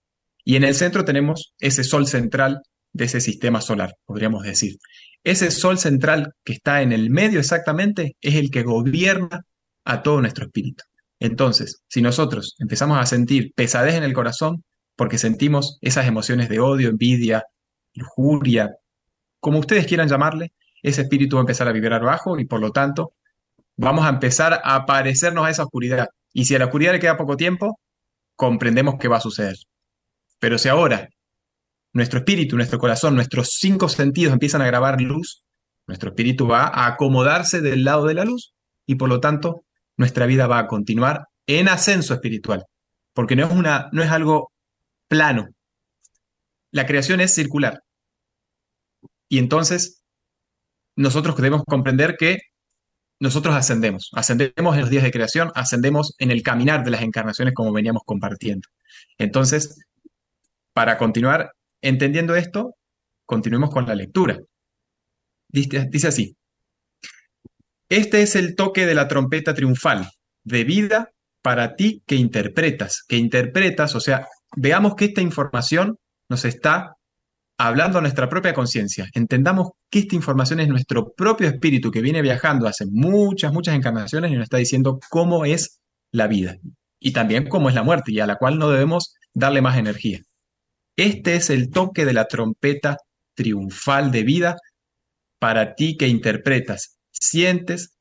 [0.44, 4.78] Y en el centro tenemos ese sol central de ese sistema solar, podríamos decir.
[5.24, 9.46] Ese sol central que está en el medio exactamente es el que gobierna
[9.86, 10.84] a todo nuestro espíritu.
[11.20, 14.64] Entonces, si nosotros empezamos a sentir pesadez en el corazón
[14.96, 17.44] porque sentimos esas emociones de odio, envidia,
[17.94, 18.70] lujuria,
[19.40, 22.72] como ustedes quieran llamarle, ese espíritu va a empezar a vibrar bajo y por lo
[22.72, 23.14] tanto
[23.76, 26.08] vamos a empezar a parecernos a esa oscuridad.
[26.34, 27.80] Y si a la oscuridad le queda poco tiempo,
[28.36, 29.56] comprendemos qué va a suceder.
[30.40, 31.10] Pero si ahora
[31.94, 35.44] nuestro espíritu, nuestro corazón, nuestros cinco sentidos empiezan a grabar luz,
[35.88, 38.54] nuestro espíritu va a acomodarse del lado de la luz
[38.86, 39.66] y por lo tanto
[39.98, 42.66] nuestra vida va a continuar en ascenso espiritual,
[43.14, 44.52] porque no es, una, no es algo
[45.08, 45.50] plano.
[46.72, 47.82] La creación es circular.
[49.28, 50.04] Y entonces
[50.96, 52.38] nosotros debemos comprender que
[53.20, 57.54] nosotros ascendemos, ascendemos en los días de creación, ascendemos en el caminar de las encarnaciones
[57.54, 58.68] como veníamos compartiendo.
[59.18, 59.78] Entonces,
[60.74, 62.76] para continuar entendiendo esto,
[63.26, 64.38] continuemos con la lectura.
[65.48, 66.36] Dice, así,
[67.90, 70.10] este es el toque de la trompeta triunfal,
[70.44, 71.10] de vida
[71.42, 75.98] para ti que interpretas, que interpretas, o sea, veamos que esta información
[76.30, 76.96] nos está
[77.58, 79.08] hablando a nuestra propia conciencia.
[79.14, 84.32] Entendamos que esta información es nuestro propio espíritu que viene viajando hace muchas, muchas encarnaciones
[84.32, 85.80] y nos está diciendo cómo es
[86.12, 86.58] la vida
[87.00, 90.20] y también cómo es la muerte y a la cual no debemos darle más energía.
[91.00, 92.98] Este es el toque de la trompeta
[93.34, 94.58] triunfal de vida
[95.40, 97.96] para ti que interpretas, sientes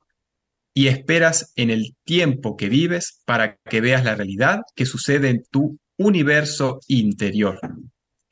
[0.74, 5.44] y esperas en el tiempo que vives para que veas la realidad que sucede en
[5.48, 7.60] tu universo interior.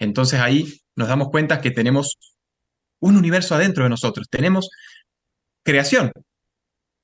[0.01, 2.19] Entonces ahí nos damos cuenta que tenemos
[2.99, 4.69] un universo adentro de nosotros, tenemos
[5.63, 6.11] creación.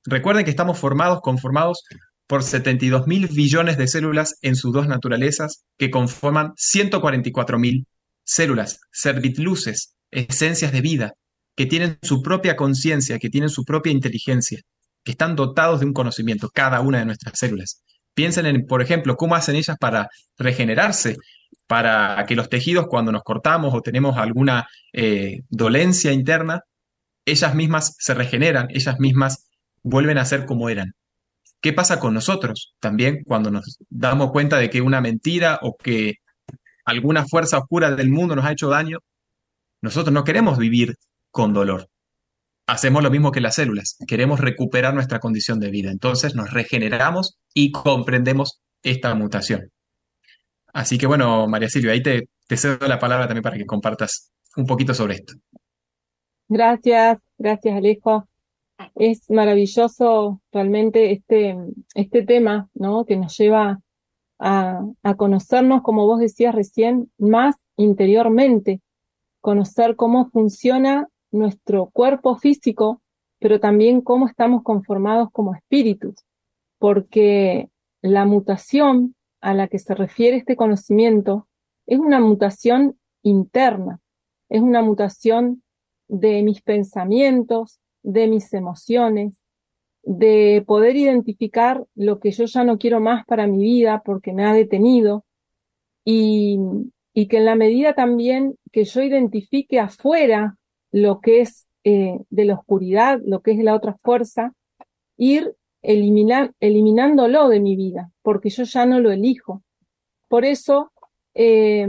[0.03, 1.85] Recuerden que estamos formados, conformados
[2.33, 7.85] por 72 mil billones de células en sus dos naturalezas que conforman 144 mil
[8.23, 11.13] células, servitluces, esencias de vida,
[11.55, 14.61] que tienen su propia conciencia, que tienen su propia inteligencia,
[15.03, 17.83] que están dotados de un conocimiento, cada una de nuestras células.
[18.15, 21.17] Piensen en, por ejemplo, cómo hacen ellas para regenerarse,
[21.67, 26.61] para que los tejidos cuando nos cortamos o tenemos alguna eh, dolencia interna,
[27.25, 29.45] ellas mismas se regeneran, ellas mismas
[29.83, 30.95] vuelven a ser como eran.
[31.63, 36.15] ¿Qué pasa con nosotros también cuando nos damos cuenta de que una mentira o que
[36.83, 38.99] alguna fuerza oscura del mundo nos ha hecho daño?
[39.81, 40.95] Nosotros no queremos vivir
[41.31, 41.87] con dolor.
[42.67, 45.89] Hacemos lo mismo que las células, queremos recuperar nuestra condición de vida.
[45.89, 49.71] Entonces nos regeneramos y comprendemos esta mutación.
[50.73, 54.33] Así que bueno, María Silvia, ahí te, te cedo la palabra también para que compartas
[54.57, 55.35] un poquito sobre esto.
[56.49, 58.27] Gracias, gracias Alejo.
[58.95, 61.57] Es maravilloso realmente este,
[61.95, 63.05] este tema, ¿no?
[63.05, 63.81] Que nos lleva
[64.39, 68.81] a, a conocernos, como vos decías recién, más interiormente,
[69.41, 73.01] conocer cómo funciona nuestro cuerpo físico,
[73.39, 76.15] pero también cómo estamos conformados como espíritus,
[76.77, 77.69] porque
[78.01, 81.47] la mutación a la que se refiere este conocimiento
[81.85, 83.99] es una mutación interna,
[84.49, 85.63] es una mutación
[86.07, 89.33] de mis pensamientos, de mis emociones,
[90.03, 94.45] de poder identificar lo que yo ya no quiero más para mi vida porque me
[94.45, 95.25] ha detenido
[96.05, 96.59] y,
[97.13, 100.57] y que en la medida también que yo identifique afuera
[100.91, 104.53] lo que es eh, de la oscuridad, lo que es la otra fuerza,
[105.17, 109.63] ir eliminándolo de mi vida, porque yo ya no lo elijo.
[110.29, 110.91] Por eso
[111.33, 111.87] eh,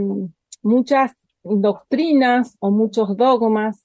[0.62, 1.12] muchas
[1.44, 3.84] doctrinas o muchos dogmas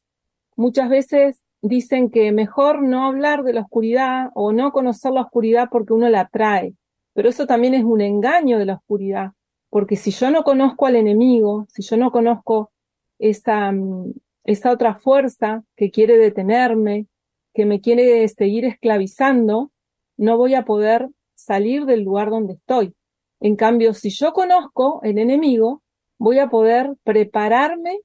[0.55, 5.69] muchas veces dicen que mejor no hablar de la oscuridad o no conocer la oscuridad
[5.71, 6.73] porque uno la trae.
[7.13, 9.31] Pero eso también es un engaño de la oscuridad,
[9.69, 12.71] porque si yo no conozco al enemigo, si yo no conozco
[13.17, 14.13] esa, mm,
[14.45, 17.07] esa otra fuerza que quiere detenerme,
[17.53, 19.71] que me quiere seguir esclavizando,
[20.17, 22.93] no voy a poder salir del lugar donde estoy.
[23.39, 25.81] En cambio, si yo conozco el enemigo,
[26.17, 27.99] voy a poder prepararme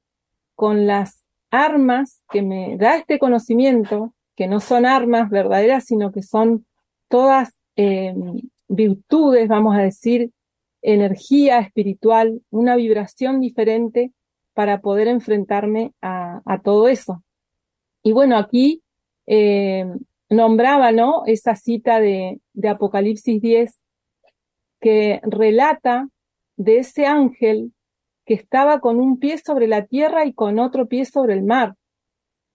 [0.54, 1.23] con las
[1.54, 6.66] armas que me da este conocimiento, que no son armas verdaderas, sino que son
[7.08, 10.30] todas em, virtudes, vamos a decir,
[10.82, 14.12] energía espiritual, una vibración diferente
[14.52, 17.22] para poder enfrentarme a, todo eso.
[18.02, 18.82] Y bueno, aquí
[19.26, 19.98] em,
[20.28, 21.22] nombraba, ¿no?
[21.26, 23.80] Esa cita de, de Apocalipsis 10
[24.80, 26.08] que relata
[26.56, 27.72] de ese ángel
[28.24, 31.74] que estaba con un pie sobre la tierra y con otro pie sobre el mar,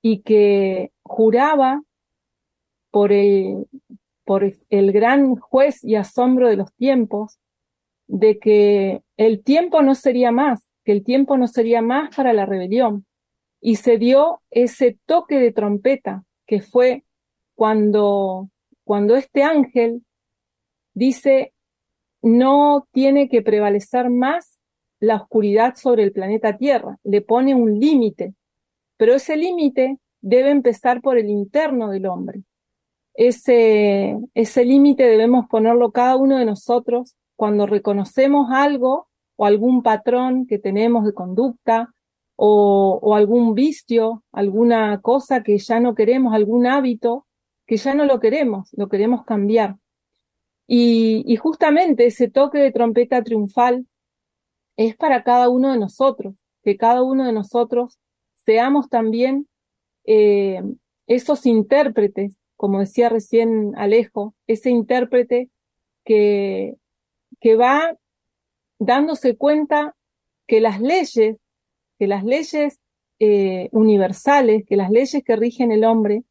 [0.01, 1.83] y que juraba
[2.91, 3.67] por el,
[4.23, 7.39] por el gran juez y asombro de los tiempos,
[8.07, 12.45] de que el tiempo no sería más, que el tiempo no sería más para la
[12.45, 13.05] rebelión.
[13.61, 17.03] Y se dio ese toque de trompeta, que fue
[17.55, 18.49] cuando,
[18.83, 20.03] cuando este ángel
[20.93, 21.53] dice,
[22.21, 24.58] no tiene que prevalecer más
[24.99, 28.33] la oscuridad sobre el planeta Tierra, le pone un límite,
[28.97, 32.43] pero ese límite debe empezar por el interno del hombre.
[33.13, 40.45] Ese, ese límite debemos ponerlo cada uno de nosotros cuando reconocemos algo o algún patrón
[40.45, 41.93] que tenemos de conducta
[42.35, 47.25] o, o algún vicio, alguna cosa que ya no queremos, algún hábito
[47.65, 49.77] que ya no lo queremos, lo queremos cambiar.
[50.65, 53.85] Y, y, justamente ese toque de trompeta triunfal
[54.87, 57.99] es para cada uno de nosotros, que cada uno de nosotros
[58.45, 59.49] seamos también
[60.05, 60.63] eh,
[61.05, 65.49] esos intérpretes, como decía recién Alejo, ese intérprete
[66.05, 66.75] que,
[67.41, 67.97] que va
[68.79, 69.97] dándose cuenta
[70.47, 71.35] que las leyes,
[71.97, 72.79] que las leyes
[73.19, 76.23] eh, universales, que las leyes que rigen el hombre,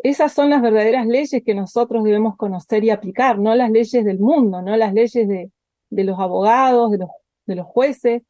[0.00, 4.18] esas son las verdaderas leyes que nosotros debemos conocer y aplicar, no las leyes del
[4.18, 5.50] mundo, no las leyes de,
[5.88, 7.08] de los abogados, de los
[7.46, 8.22] de los jueces,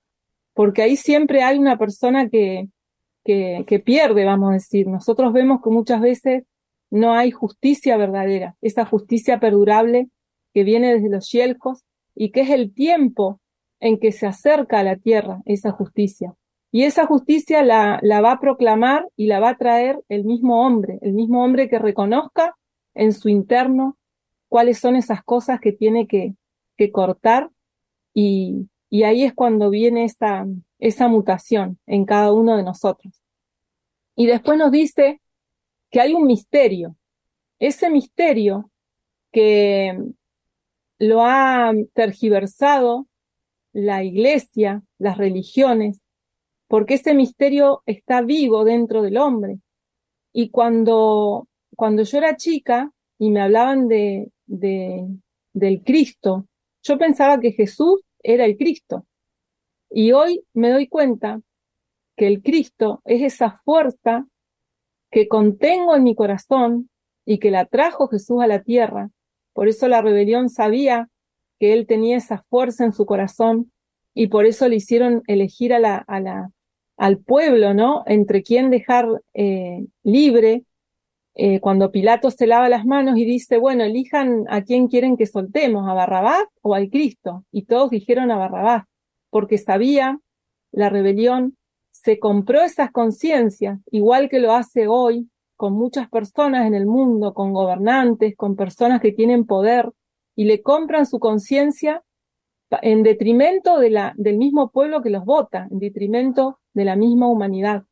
[0.55, 2.69] porque ahí siempre hay una persona que,
[3.25, 4.87] que, pierde, vamos a decir.
[4.87, 6.45] Nosotros vemos que muchas veces
[6.91, 10.09] no hay justicia verdadera, esa justicia perdurable
[10.55, 13.41] que viene desde los yelcos y que es el tiempo
[13.81, 16.35] en que se acerca a la tierra esa justicia.
[16.73, 20.65] Y esa justicia la, la va a proclamar y la va a traer el mismo
[20.65, 22.55] hombre, el mismo hombre que reconozca
[22.95, 23.99] en su interno
[24.49, 26.35] cuáles son esas cosas que tiene que,
[26.77, 27.51] que cortar
[28.15, 30.47] y, y ahí es cuando viene esa,
[30.79, 33.21] esa mutación en cada uno de nosotros.
[34.15, 35.21] Y después nos dice
[35.91, 36.97] que hay un misterio.
[37.59, 38.71] Ese misterio
[39.33, 39.99] que
[40.99, 43.07] lo ha tergiversado
[43.73, 46.01] la iglesia, las religiones,
[46.67, 49.59] porque ese misterio está vivo dentro del hombre.
[50.33, 55.07] Y cuando, cuando yo era chica y me hablaban de, de,
[55.53, 56.47] del Cristo,
[56.83, 59.07] yo pensaba que Jesús era el Cristo.
[59.91, 61.41] Y hoy me doy cuenta
[62.17, 64.27] que el Cristo es esa fuerza
[65.11, 66.91] que contengo en mi corazón
[67.25, 69.11] y que la trajo Jesús a la tierra.
[69.53, 71.09] Por eso la rebelión sabía
[71.59, 73.73] que él tenía esa fuerza en su corazón
[74.15, 76.51] y por eso le hicieron elegir a la, a
[76.97, 78.03] al pueblo, ¿no?
[78.07, 80.65] Entre quién dejar eh, libre
[81.39, 85.27] eh, cuando Pilato se lava las manos y dice, bueno, elijan a quién quieren que
[85.27, 87.45] soltemos, a Barrabás o al Cristo.
[87.53, 88.85] Y todos dijeron a Barrabás,
[89.29, 90.19] porque sabía
[90.73, 91.59] la rebelión,
[91.91, 97.35] se compró esas conciencias, igual que lo hace hoy con muchas personas en el mundo,
[97.35, 99.91] con gobernantes, con personas que tienen poder,
[100.35, 102.03] y le compran su conciencia
[102.83, 107.29] en detrimento de la, del mismo pueblo que los vota, en detrimento de la misma
[107.29, 107.85] humanidad.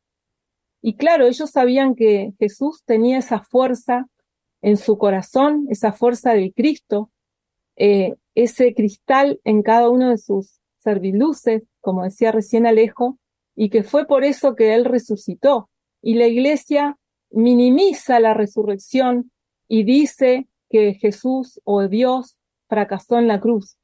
[0.87, 4.07] Y claro, ellos sabían que Jesús tenía esa fuerza
[4.61, 7.09] en su corazón, esa fuerza del Cristo,
[7.75, 13.17] eh, ese cristal en cada uno de sus serviluces, como decía recién Alejo,
[13.55, 15.71] y que fue por eso que Él resucitó.
[16.03, 16.99] Y la iglesia
[17.31, 19.31] minimiza la resurrección
[19.67, 23.79] y dice que Jesús o Dios fracasó en la cruz.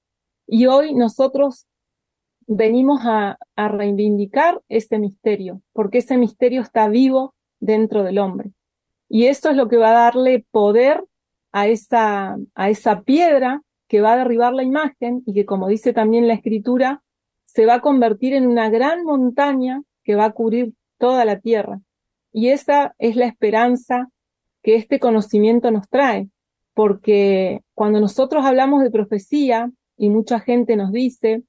[0.45, 1.65] Y hoy nosotros
[2.53, 8.51] venimos a, reivindicar ese misterio, porque ese misterio está vivo dentro del hombre.
[9.07, 11.05] Y esto es lo que va a darle poder
[11.53, 15.93] a esa, a esa piedra que va a derribar la imagen y que, como dice
[15.93, 17.03] también la escritura,
[17.45, 21.79] se va a convertir en una gran montaña que va a cubrir toda la tierra.
[22.33, 24.09] Y esa es la esperanza
[24.61, 26.29] que este conocimiento nos trae,
[26.73, 31.43] porque cuando nosotros hablamos de profecía y mucha gente nos dice,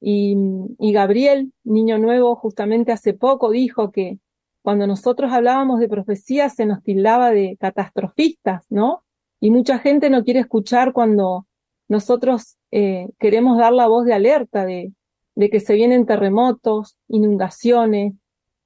[0.00, 4.18] y, Gabriel, niño nuevo, justamente hace poco dijo que
[4.62, 9.04] cuando nosotros hablábamos de profecía se nos tildaba de catastrofistas, ¿no?
[9.40, 11.46] Y mucha gente no quiere escuchar cuando
[11.88, 14.92] nosotros eh, queremos dar la voz de alerta de,
[15.34, 18.14] de que se vienen terremotos, inundaciones,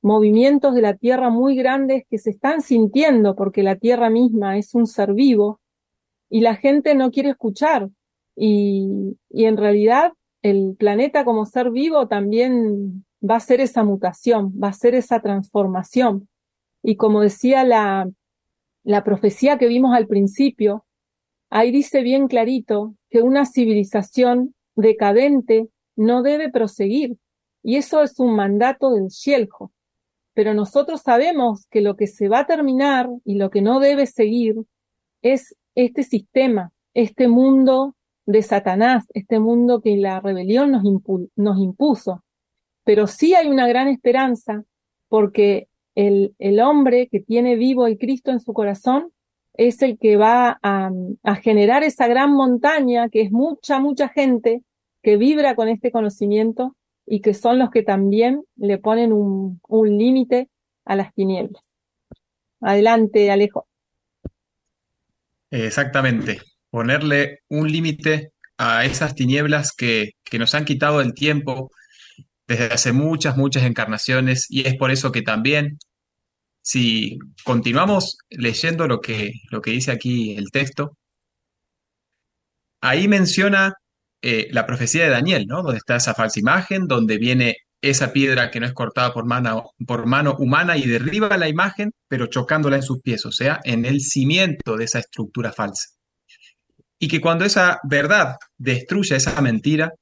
[0.02, 4.74] movimientos de la tierra muy grandes que se están sintiendo porque la tierra misma es
[4.74, 5.60] un ser vivo
[6.28, 7.88] y la gente no quiere escuchar.
[8.36, 10.12] Y, y en realidad
[10.44, 15.20] el planeta como ser vivo también va a ser esa mutación, va a ser esa
[15.20, 16.28] transformación.
[16.82, 18.12] Y como decía la,
[19.02, 20.84] profecía que vimos al principio,
[21.48, 27.16] ahí dice bien clarito que una civilización decadente no debe proseguir.
[27.62, 29.72] Y eso es un mandato del Shieljo.
[30.34, 34.04] Pero nosotros sabemos que lo que se va a terminar y lo que no debe
[34.04, 34.56] seguir
[35.22, 37.96] es este sistema, este mundo
[38.26, 40.82] de Satanás, este mundo que la rebelión nos,
[41.36, 42.24] nos impuso.
[42.84, 44.64] Pero sí hay una gran esperanza
[45.08, 49.12] porque el, el, hombre que tiene vivo el Cristo en su corazón
[49.54, 50.90] es el que va a,
[51.22, 54.62] a, generar esa gran montaña que es mucha, mucha gente
[55.02, 56.74] que vibra con este conocimiento
[57.06, 60.48] y que son los que también le ponen un, un límite
[60.84, 61.62] a las tinieblas.
[62.60, 63.66] Adelante, Alejo.
[65.50, 66.40] Exactamente,
[66.74, 71.70] ponerle un límite a esas tinieblas que, que nos han quitado el tiempo
[72.48, 75.78] desde hace muchas, muchas encarnaciones y es por eso que también,
[76.62, 80.98] si continuamos leyendo lo que, lo que dice aquí el texto,
[82.80, 83.74] ahí menciona
[84.20, 85.62] eh, la profecía de Daniel, ¿no?
[85.62, 89.70] Donde está esa falsa imagen, donde viene esa piedra que no es cortada por mano,
[89.86, 93.84] por mano humana y derriba la imagen, pero chocándola en sus pies, o sea, en
[93.84, 95.93] el cimiento de esa estructura falsa.
[96.98, 99.92] Y que cuando esa verdad destruye esa mentira,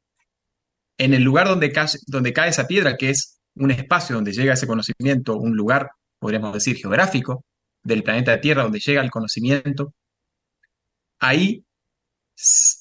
[0.98, 4.54] en el lugar donde cae, donde cae esa piedra, que es un espacio donde llega
[4.54, 7.44] ese conocimiento, un lugar, podríamos decir, geográfico
[7.82, 9.92] del planeta Tierra, donde llega el conocimiento,
[11.18, 11.64] ahí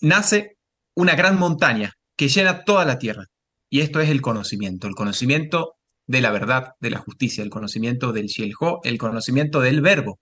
[0.01, 0.57] nace
[0.95, 3.26] una gran montaña que llena toda la tierra.
[3.70, 5.76] Y esto es el conocimiento, el conocimiento
[6.07, 10.20] de la verdad, de la justicia, el conocimiento del Shielho, el conocimiento del verbo,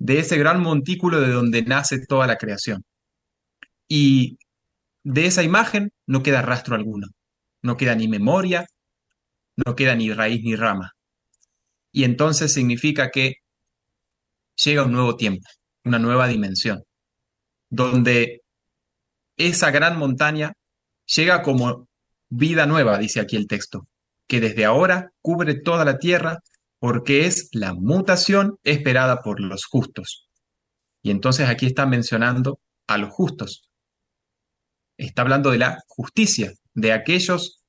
[0.00, 2.82] de ese gran montículo de donde nace toda la creación.
[3.86, 4.38] Y
[5.04, 7.08] de esa imagen no queda rastro alguno,
[7.62, 8.66] no queda ni memoria,
[9.56, 10.92] no queda ni raíz ni rama.
[11.92, 13.34] Y entonces significa que
[14.56, 15.46] llega un nuevo tiempo,
[15.84, 16.82] una nueva dimensión,
[17.68, 18.40] donde
[19.36, 20.52] esa gran montaña
[21.04, 21.88] llega como
[22.30, 23.86] vida nueva, dice aquí el texto,
[24.26, 26.38] que desde ahora cubre toda la tierra
[26.80, 30.28] porque es la mutación esperada por los justos.
[31.02, 32.58] Y entonces aquí está mencionando
[32.88, 33.70] a los justos.
[34.96, 37.62] Está hablando de la justicia, de aquellos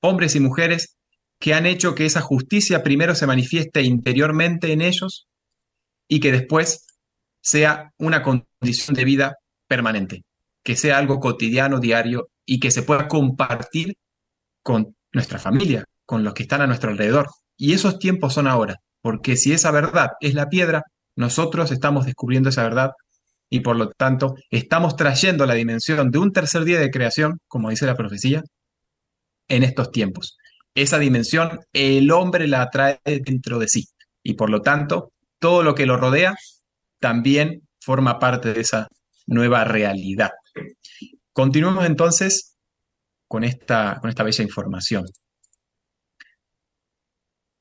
[0.00, 0.96] hombres y mujeres
[1.38, 5.28] que han hecho que esa justicia primero se manifieste interiormente en ellos
[6.08, 6.86] y que después
[7.40, 9.36] sea una condición de vida
[9.66, 10.24] permanente,
[10.62, 13.96] que sea algo cotidiano, diario y que se pueda compartir
[14.62, 17.28] con nuestra familia, con los que están a nuestro alrededor.
[17.58, 20.84] Y esos tiempos son ahora, porque si esa verdad es la piedra,
[21.16, 22.92] nosotros estamos descubriendo esa verdad
[23.50, 27.70] y por lo tanto estamos trayendo la dimensión de un tercer día de creación, como
[27.70, 28.42] dice la profecía,
[29.48, 30.36] en estos tiempos.
[30.74, 33.84] Esa dimensión el hombre la trae dentro de sí
[34.22, 36.36] y por lo tanto todo lo que lo rodea
[37.00, 38.88] también forma parte de esa
[39.26, 40.30] nueva realidad.
[41.32, 42.56] Continuemos entonces
[43.26, 45.04] con esta, con esta bella información.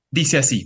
[0.10, 0.66] Dice así,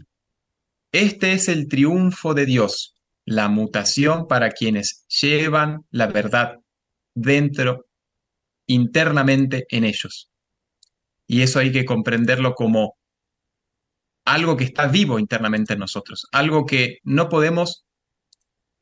[0.91, 6.57] este es el triunfo de Dios, la mutación para quienes llevan la verdad
[7.13, 7.85] dentro,
[8.67, 10.29] internamente en ellos.
[11.27, 12.97] Y eso hay que comprenderlo como
[14.25, 17.85] algo que está vivo internamente en nosotros, algo que no podemos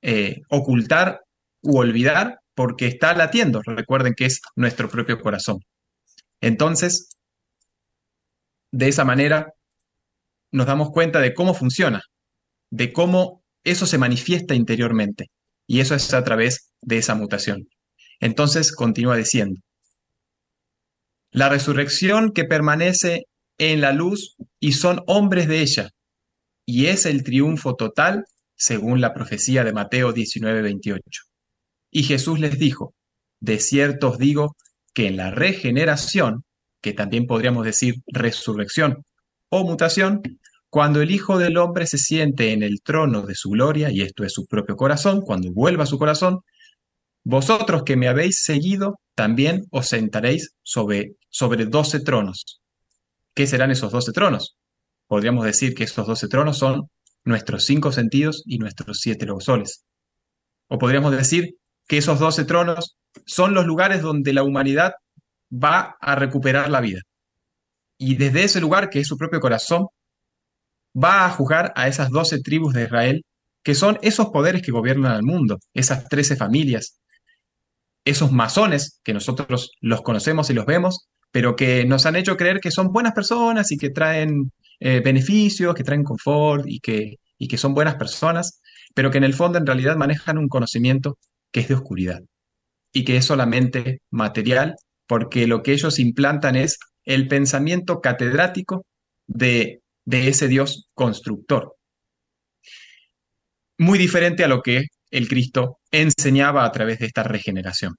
[0.01, 1.21] eh, ocultar
[1.61, 3.61] u olvidar porque está latiendo.
[3.63, 5.59] Recuerden que es nuestro propio corazón.
[6.41, 7.09] Entonces,
[8.71, 9.53] de esa manera,
[10.51, 12.01] nos damos cuenta de cómo funciona,
[12.71, 15.27] de cómo eso se manifiesta interiormente.
[15.67, 17.67] Y eso es a través de esa mutación.
[18.19, 19.61] Entonces, continúa diciendo,
[21.31, 23.25] la resurrección que permanece
[23.59, 25.89] en la luz y son hombres de ella,
[26.65, 28.25] y es el triunfo total
[28.55, 31.01] según la profecía de Mateo 19, 28.
[31.91, 32.93] Y Jesús les dijo,
[33.39, 34.55] de cierto os digo
[34.93, 36.43] que en la regeneración,
[36.81, 39.05] que también podríamos decir resurrección
[39.49, 40.21] o mutación,
[40.69, 44.23] cuando el Hijo del Hombre se siente en el trono de su gloria, y esto
[44.23, 46.41] es su propio corazón, cuando vuelva a su corazón,
[47.23, 52.61] vosotros que me habéis seguido, también os sentaréis sobre, sobre doce tronos.
[53.33, 54.55] ¿Qué serán esos doce tronos?
[55.07, 56.89] Podríamos decir que esos doce tronos son
[57.23, 59.85] nuestros cinco sentidos y nuestros siete soles.
[60.67, 61.55] O podríamos decir
[61.87, 62.95] que esos doce tronos
[63.25, 64.93] son los lugares donde la humanidad
[65.51, 67.01] va a recuperar la vida.
[67.97, 69.87] Y desde ese lugar, que es su propio corazón,
[70.95, 73.23] va a juzgar a esas doce tribus de Israel,
[73.63, 76.99] que son esos poderes que gobiernan al mundo, esas trece familias,
[78.05, 82.59] esos masones que nosotros los conocemos y los vemos, pero que nos han hecho creer
[82.59, 87.47] que son buenas personas y que traen eh, beneficios, que traen confort y que, y
[87.47, 88.61] que son buenas personas,
[88.95, 91.17] pero que en el fondo en realidad manejan un conocimiento
[91.51, 92.21] que es de oscuridad
[92.91, 94.75] y que es solamente material
[95.07, 98.85] porque lo que ellos implantan es el pensamiento catedrático
[99.25, 101.75] de, de ese Dios constructor.
[103.77, 107.95] Muy diferente a lo que el Cristo enseñaba a través de esta regeneración.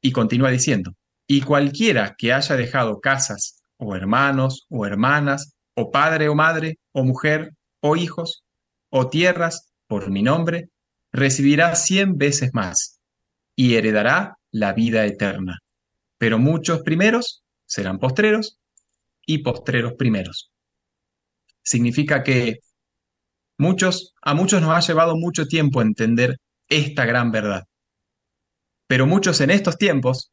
[0.00, 0.94] Y continúa diciendo,
[1.26, 7.04] y cualquiera que haya dejado casas, o hermanos, o hermanas, o padre o madre, o
[7.04, 7.50] mujer,
[7.80, 8.42] o hijos,
[8.88, 10.70] o tierras, por mi nombre,
[11.12, 13.00] recibirá cien veces más,
[13.54, 15.58] y heredará la vida eterna.
[16.16, 18.58] Pero muchos primeros serán postreros,
[19.26, 20.49] y postreros primeros.
[21.62, 22.60] Significa que
[23.58, 26.38] muchos, a muchos nos ha llevado mucho tiempo entender
[26.68, 27.64] esta gran verdad.
[28.86, 30.32] Pero muchos en estos tiempos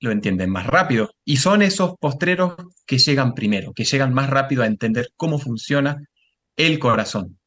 [0.00, 2.54] lo entienden más rápido y son esos postreros
[2.86, 5.96] que llegan primero, que llegan más rápido a entender cómo funciona
[6.56, 7.38] el corazón.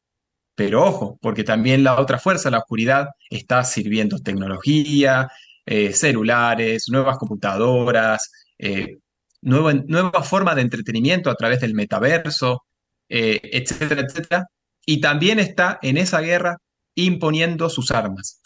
[0.54, 5.28] Pero ojo, porque también la otra fuerza, la oscuridad, está sirviendo tecnología,
[5.64, 8.98] eh, celulares, nuevas computadoras, eh,
[9.42, 12.64] nueva, nueva, forma de entretenimiento a través del metaverso,
[13.10, 14.46] eh, etcétera, etcétera.
[14.86, 16.56] Y también está en esa guerra
[16.94, 18.40] imponiendo sus armas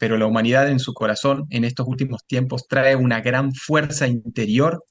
[0.00, 4.82] pero la humanidad en su corazón en estos últimos tiempos trae una gran fuerza interior,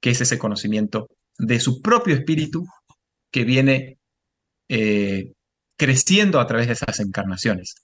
[0.00, 2.64] que es ese conocimiento de su propio espíritu
[3.30, 3.98] que viene
[4.70, 5.34] eh,
[5.76, 7.74] creciendo a través de esas encarnaciones.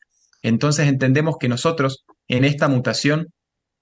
[0.40, 3.26] Entonces entendemos que nosotros en esta mutación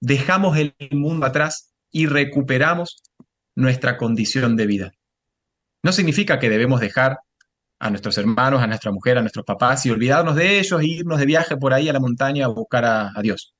[0.01, 3.01] dejamos el mundo atrás y recuperamos
[3.55, 4.91] nuestra condición de vida.
[5.83, 7.17] No significa que debemos dejar
[7.79, 11.19] a nuestros hermanos, a nuestra mujer, a nuestros papás y olvidarnos de ellos e irnos
[11.19, 13.55] de viaje por ahí a la montaña a buscar a, Dios.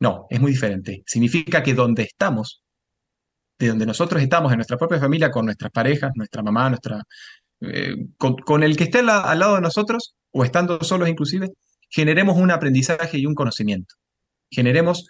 [0.00, 1.02] No, es muy diferente.
[1.06, 2.62] Significa que donde estamos,
[3.58, 7.02] de donde nosotros estamos, en nuestra propia familia, con nuestras parejas, nuestra mamá, nuestra,
[7.60, 11.50] eh, con, el que esté al, al lado de nosotros, o estando solos inclusive,
[11.90, 13.96] generemos un aprendizaje y un conocimiento.
[14.50, 15.06] Generemos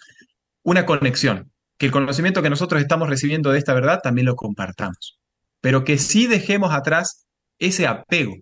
[0.63, 1.51] una conexión.
[1.77, 5.22] Que el conocimiento que nosotros estamos recibiendo de esta verdad también lo compartamos.
[5.63, 7.25] Pero que sí dejemos atrás
[7.57, 8.33] ese apego,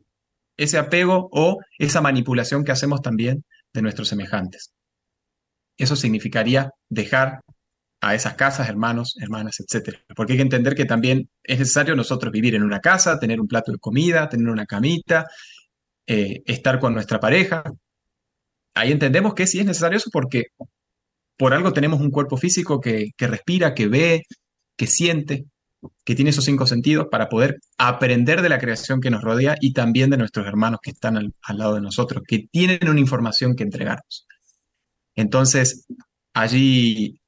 [0.57, 4.73] ese apego o esa manipulación que hacemos también de nuestros semejantes.
[5.77, 7.41] Eso significaría dejar
[8.01, 9.99] a esas casas, hermanos, hermanas, etc.
[10.15, 13.47] Porque hay que entender que también es necesario nosotros vivir en una casa, tener un
[13.47, 15.27] plato de comida, tener una camita,
[16.07, 17.63] eh, estar con nuestra pareja.
[18.73, 20.45] Ahí entendemos que sí es necesario eso porque
[21.37, 24.23] por algo tenemos un cuerpo físico que, que respira, que ve,
[24.75, 25.45] que siente,
[26.03, 29.73] que tiene esos cinco sentidos para poder aprender de la creación que nos rodea y
[29.73, 33.63] también de nuestros hermanos que están al, lado de nosotros, que tienen una información que
[33.63, 34.27] entregarnos.
[35.15, 35.85] Entonces,
[36.33, 37.19] allí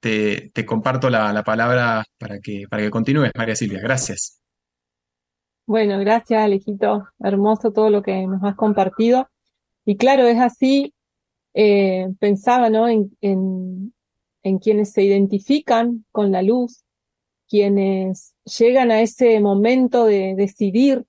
[0.00, 3.80] te, comparto la, palabra para que, para que continúes, María Silvia.
[3.80, 4.40] Gracias.
[5.66, 7.08] Bueno, gracias, Alejito.
[7.20, 9.28] Hermoso todo lo que nos has compartido.
[9.84, 10.94] Y claro, es así,
[11.54, 12.88] eh, pensaba ¿no?
[12.88, 13.10] en,
[14.42, 16.84] en quienes se identifican con la luz,
[17.52, 21.04] quienes llegan a ese momento de decidir,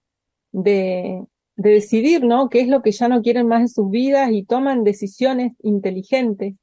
[0.51, 1.23] de,
[1.55, 2.49] decidir, ¿no?
[2.49, 6.55] ¿Qué es lo que ya no quieren más en sus vidas y toman decisiones inteligentes?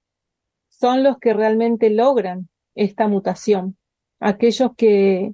[0.69, 3.79] Son los que realmente logran esta mutación.
[4.19, 5.33] Aquellos que,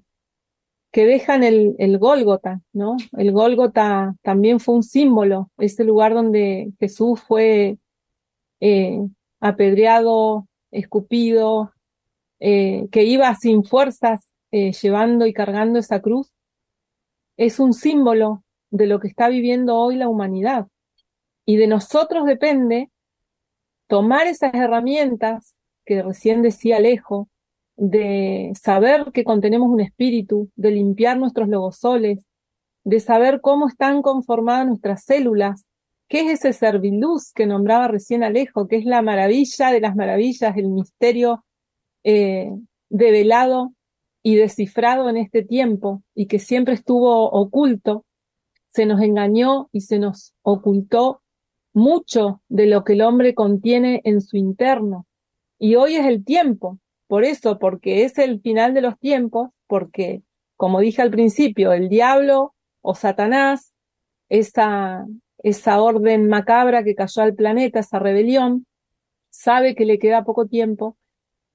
[0.92, 2.98] que dejan el, Gólgota, ¿no?
[3.18, 7.78] El Gólgota también fue un símbolo, ese lugar donde Jesús fue
[8.60, 9.00] eh,
[9.40, 11.72] apedreado, escupido,
[12.38, 16.32] eh, que iba sin fuerzas eh, llevando y cargando esa cruz,
[17.36, 20.68] es un símbolo de lo que está viviendo hoy la humanidad.
[21.44, 22.90] Y de nosotros depende
[23.86, 27.28] tomar esas herramientas que recién decía Alejo,
[27.76, 32.24] de saber que contenemos un espíritu, de limpiar nuestros logosoles,
[32.84, 35.66] de saber cómo están conformadas nuestras células,
[36.08, 40.56] qué es ese serviluz que nombraba recién Alejo, que es la maravilla de las maravillas,
[40.56, 41.44] el misterio
[42.02, 42.50] eh,
[42.88, 43.75] develado
[44.26, 48.04] y descifrado en este tiempo y que siempre estuvo oculto,
[48.66, 51.22] se nos engañó y se nos ocultó
[51.72, 55.06] mucho de lo que el hombre contiene en su interno.
[55.60, 60.22] Y hoy es el tiempo, por eso, porque es el final de los tiempos, porque,
[60.56, 63.76] como dije al principio, el diablo o Satanás,
[64.28, 65.06] esa,
[65.38, 68.66] esa orden macabra que cayó al planeta, esa rebelión,
[69.30, 70.96] sabe que le queda poco tiempo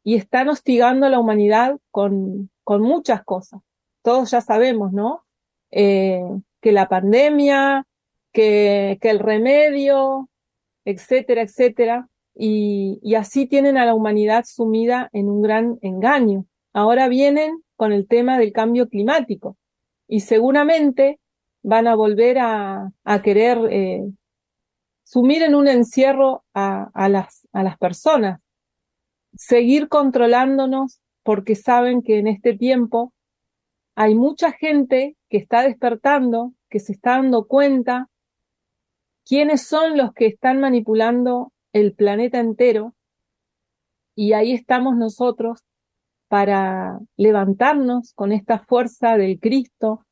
[0.03, 3.61] y están hostigando a la humanidad con, con muchas cosas.
[4.01, 5.25] Todos ya sabemos, ¿no?
[5.71, 6.23] Eh,
[6.59, 7.85] que la pandemia,
[8.33, 10.29] que, que el remedio,
[10.85, 12.07] etcétera, etcétera.
[12.33, 16.45] Y, y así tienen a la humanidad sumida en un gran engaño.
[16.73, 19.57] Ahora vienen con el tema del cambio climático
[20.07, 21.19] y seguramente
[21.63, 24.03] van a volver a, a querer eh,
[25.03, 28.40] sumir en un encierro a, a, las, a las personas
[29.41, 33.11] seguir controlándonos porque saben que en este tiempo
[33.95, 38.07] hay mucha gente que está despertando, que se está dando cuenta
[39.25, 42.93] quiénes son los que están manipulando el planeta entero.
[44.15, 45.63] Y ahí estamos nosotros
[46.27, 50.05] para levantarnos con esta fuerza del Cristo,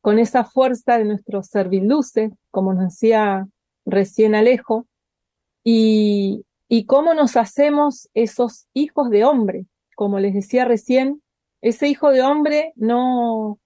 [0.00, 3.46] con esa fuerza de nuestros serviluces, como nos decía
[3.84, 4.86] recién Alejo,
[5.62, 9.66] y, y cómo nos hacemos esos hijos de hombre.
[9.94, 11.22] Como les decía recién,
[11.60, 13.58] ese hijo de hombre no,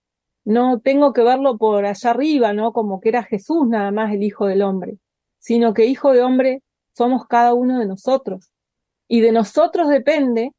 [0.44, 2.72] no tengo que verlo por allá arriba, ¿no?
[2.72, 4.98] Como que era Jesús nada más el hijo del hombre,
[5.38, 6.64] sino que hijo de hombre
[6.96, 8.50] somos cada uno de nosotros.
[9.06, 10.50] Y de nosotros depende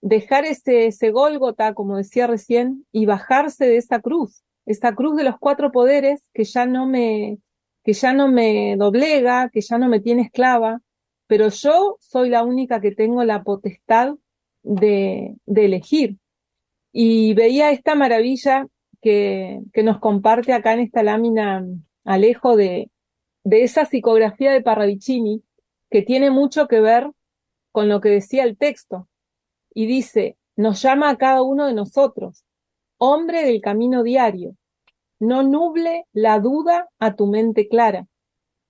[0.00, 5.24] dejar ese, ese Gólgota, como decía recién, y bajarse de esa cruz, esa cruz de
[5.24, 7.40] los cuatro poderes que ya no me,
[7.82, 10.80] que ya no me doblega, que ya no me tiene esclava,
[11.30, 14.16] pero yo soy la única que tengo la potestad
[14.64, 16.16] de, elegir.
[16.90, 18.66] Y veía esta maravilla
[19.00, 21.64] que, que nos comparte acá en esta lámina
[22.02, 22.90] Alejo de,
[23.44, 25.44] de esa psicografía de Parravicini,
[25.88, 27.08] que tiene mucho que ver
[27.70, 29.08] con lo que decía el texto.
[29.72, 32.44] Y dice, nos llama a cada uno de nosotros,
[32.98, 34.56] hombre del camino diario,
[35.20, 38.08] no nuble la duda a tu mente clara.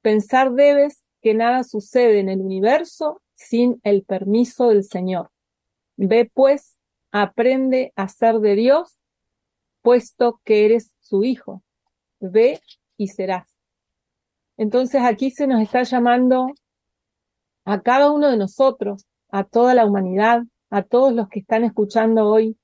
[0.02, 5.30] Pensar debes que nada sucede en el universo sin el permiso del Señor.
[5.96, 6.78] Ve pues,
[7.10, 8.98] aprende a ser de Dios,
[9.82, 11.62] puesto que eres su hijo.
[12.20, 12.60] Ve
[12.96, 13.48] y serás.
[14.56, 16.48] Entonces aquí se nos está llamando
[17.64, 22.26] a cada uno de nosotros, a toda la humanidad, a todos los que están escuchando
[22.28, 22.56] hoy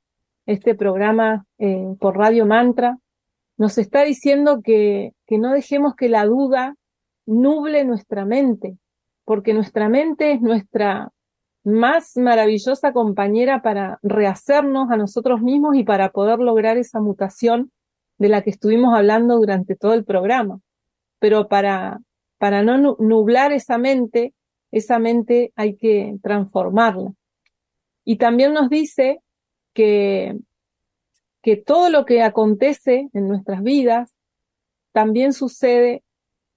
[0.44, 2.98] este programa eh, por Radio Mantra,
[3.56, 6.76] nos está diciendo que, que no dejemos que la duda
[7.26, 8.78] nuble nuestra mente,
[9.24, 11.12] porque nuestra mente es nuestra
[11.64, 17.72] más maravillosa compañera para rehacernos a nosotros mismos y para poder lograr esa mutación
[18.18, 20.60] de la que estuvimos hablando durante todo el programa.
[21.18, 21.98] Pero para,
[22.38, 24.32] para no nublar esa mente,
[24.70, 27.12] esa mente hay que transformarla.
[28.04, 29.20] Y también nos dice
[29.74, 30.38] que,
[31.42, 34.14] que todo lo que acontece en nuestras vidas
[34.92, 36.04] también sucede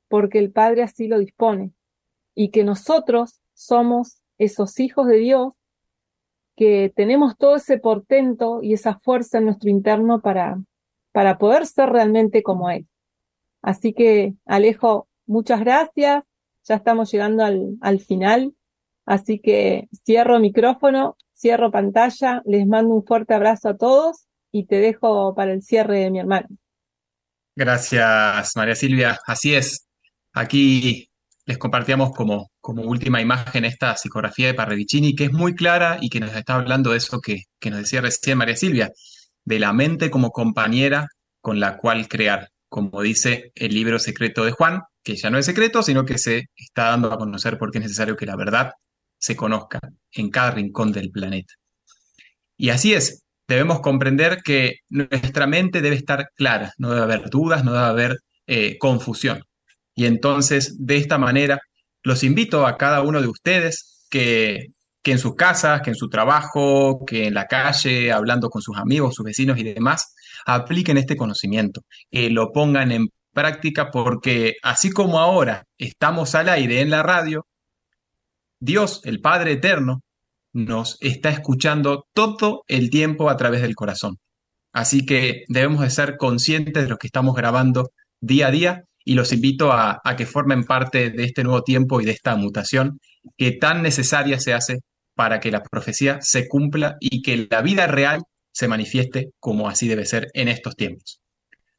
[0.10, 1.72] porque el Padre así lo dispone
[2.36, 5.54] y que nosotros somos esos hijos de Dios
[6.56, 10.62] que tenemos todo ese portento y esa fuerza en nuestro interno para,
[11.14, 12.86] para poder ser realmente como Él.
[13.62, 16.24] Así que, Alejo, muchas gracias.
[16.66, 18.54] Ya estamos llegando al, al final.
[19.06, 24.80] Así que cierro micrófono, cierro pantalla, les mando un fuerte abrazo a todos y te
[24.80, 26.50] dejo para el cierre de mi hermano.
[27.56, 29.20] Gracias, María Silvia.
[29.26, 29.89] Así es.
[30.40, 31.10] Aquí
[31.46, 36.22] les compartíamos como, última imagen esta psicografía de Parravicini, que es muy clara y que
[36.22, 38.90] nos está hablando de eso que, que nos decía recién María Silvia,
[39.44, 41.08] de la mente como compañera
[41.42, 45.46] con la cual crear, como dice el libro secreto de Juan, que ya no es
[45.46, 48.72] secreto, sino que se está dando a conocer porque es necesario que la verdad
[49.18, 49.82] se conozca
[50.14, 51.54] en cada rincón del planeta.
[52.56, 57.66] Y así es, debemos comprender que nuestra mente debe estar clara, no debe haber dudas,
[57.66, 59.44] no debe haber eh, confusión.
[60.00, 61.60] Y entonces, de esta manera,
[62.04, 64.68] los invito a cada uno de ustedes que,
[65.04, 68.78] que en sus casas, que en su trabajo, que en la calle, hablando con sus
[68.78, 74.90] amigos, sus vecinos y demás, apliquen este conocimiento, que lo pongan en práctica porque así
[74.90, 77.46] como ahora estamos al aire en la radio,
[78.62, 80.00] Dios, el Padre Eterno,
[80.54, 84.16] nos está escuchando todo el tiempo a través del corazón.
[84.72, 87.90] Así que debemos de ser conscientes de lo que estamos grabando
[88.22, 92.06] día a día y los invito a, que formen parte de este nuevo tiempo y
[92.06, 93.00] de esta mutación
[93.38, 94.80] que tan necesaria se hace
[95.16, 98.22] para que la profecía se cumpla y que la vida real
[98.52, 101.22] se manifieste como así debe ser en estos tiempos.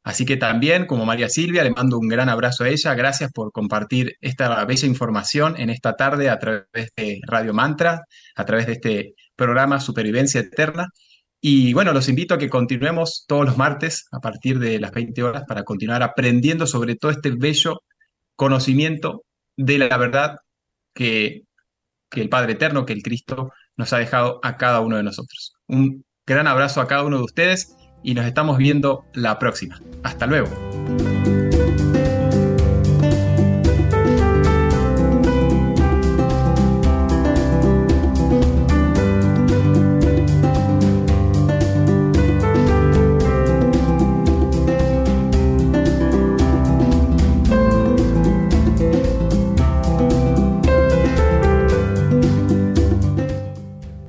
[0.03, 2.95] Así que también, como María Silvia, le mando un gran abrazo a ella.
[2.95, 8.01] Gracias por compartir esta bella información en esta tarde a través de Radio Mantra,
[8.35, 10.87] a través de este programa Supervivencia Eterna.
[11.43, 15.23] Y bueno, los invito a que continuemos todos los martes a partir de las 20
[15.23, 17.81] horas para continuar aprendiendo sobre todo este bello
[18.35, 19.23] conocimiento
[19.57, 20.37] de la verdad
[20.93, 21.41] que,
[22.09, 25.53] que el Padre Eterno, que el Cristo nos ha dejado a cada uno de nosotros.
[25.67, 29.81] Un gran abrazo a cada uno de ustedes y nos estamos viendo la próxima.
[30.03, 30.49] Hasta luego.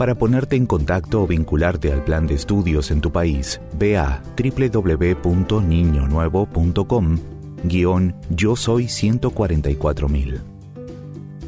[0.03, 4.20] Para ponerte en contacto o vincularte al plan de estudios en tu país, ve a
[4.36, 7.18] www.niñonuevo.com
[7.62, 10.40] guion Yo Soy 144.000.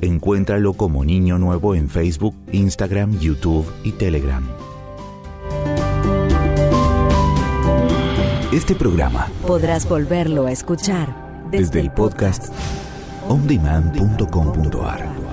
[0.03, 4.47] Encuéntralo como Niño Nuevo en Facebook, Instagram, YouTube y Telegram.
[8.53, 11.13] Este programa Podrás volverlo a escuchar
[11.51, 12.55] desde el podcast
[13.29, 15.24] ondemand.com.ar.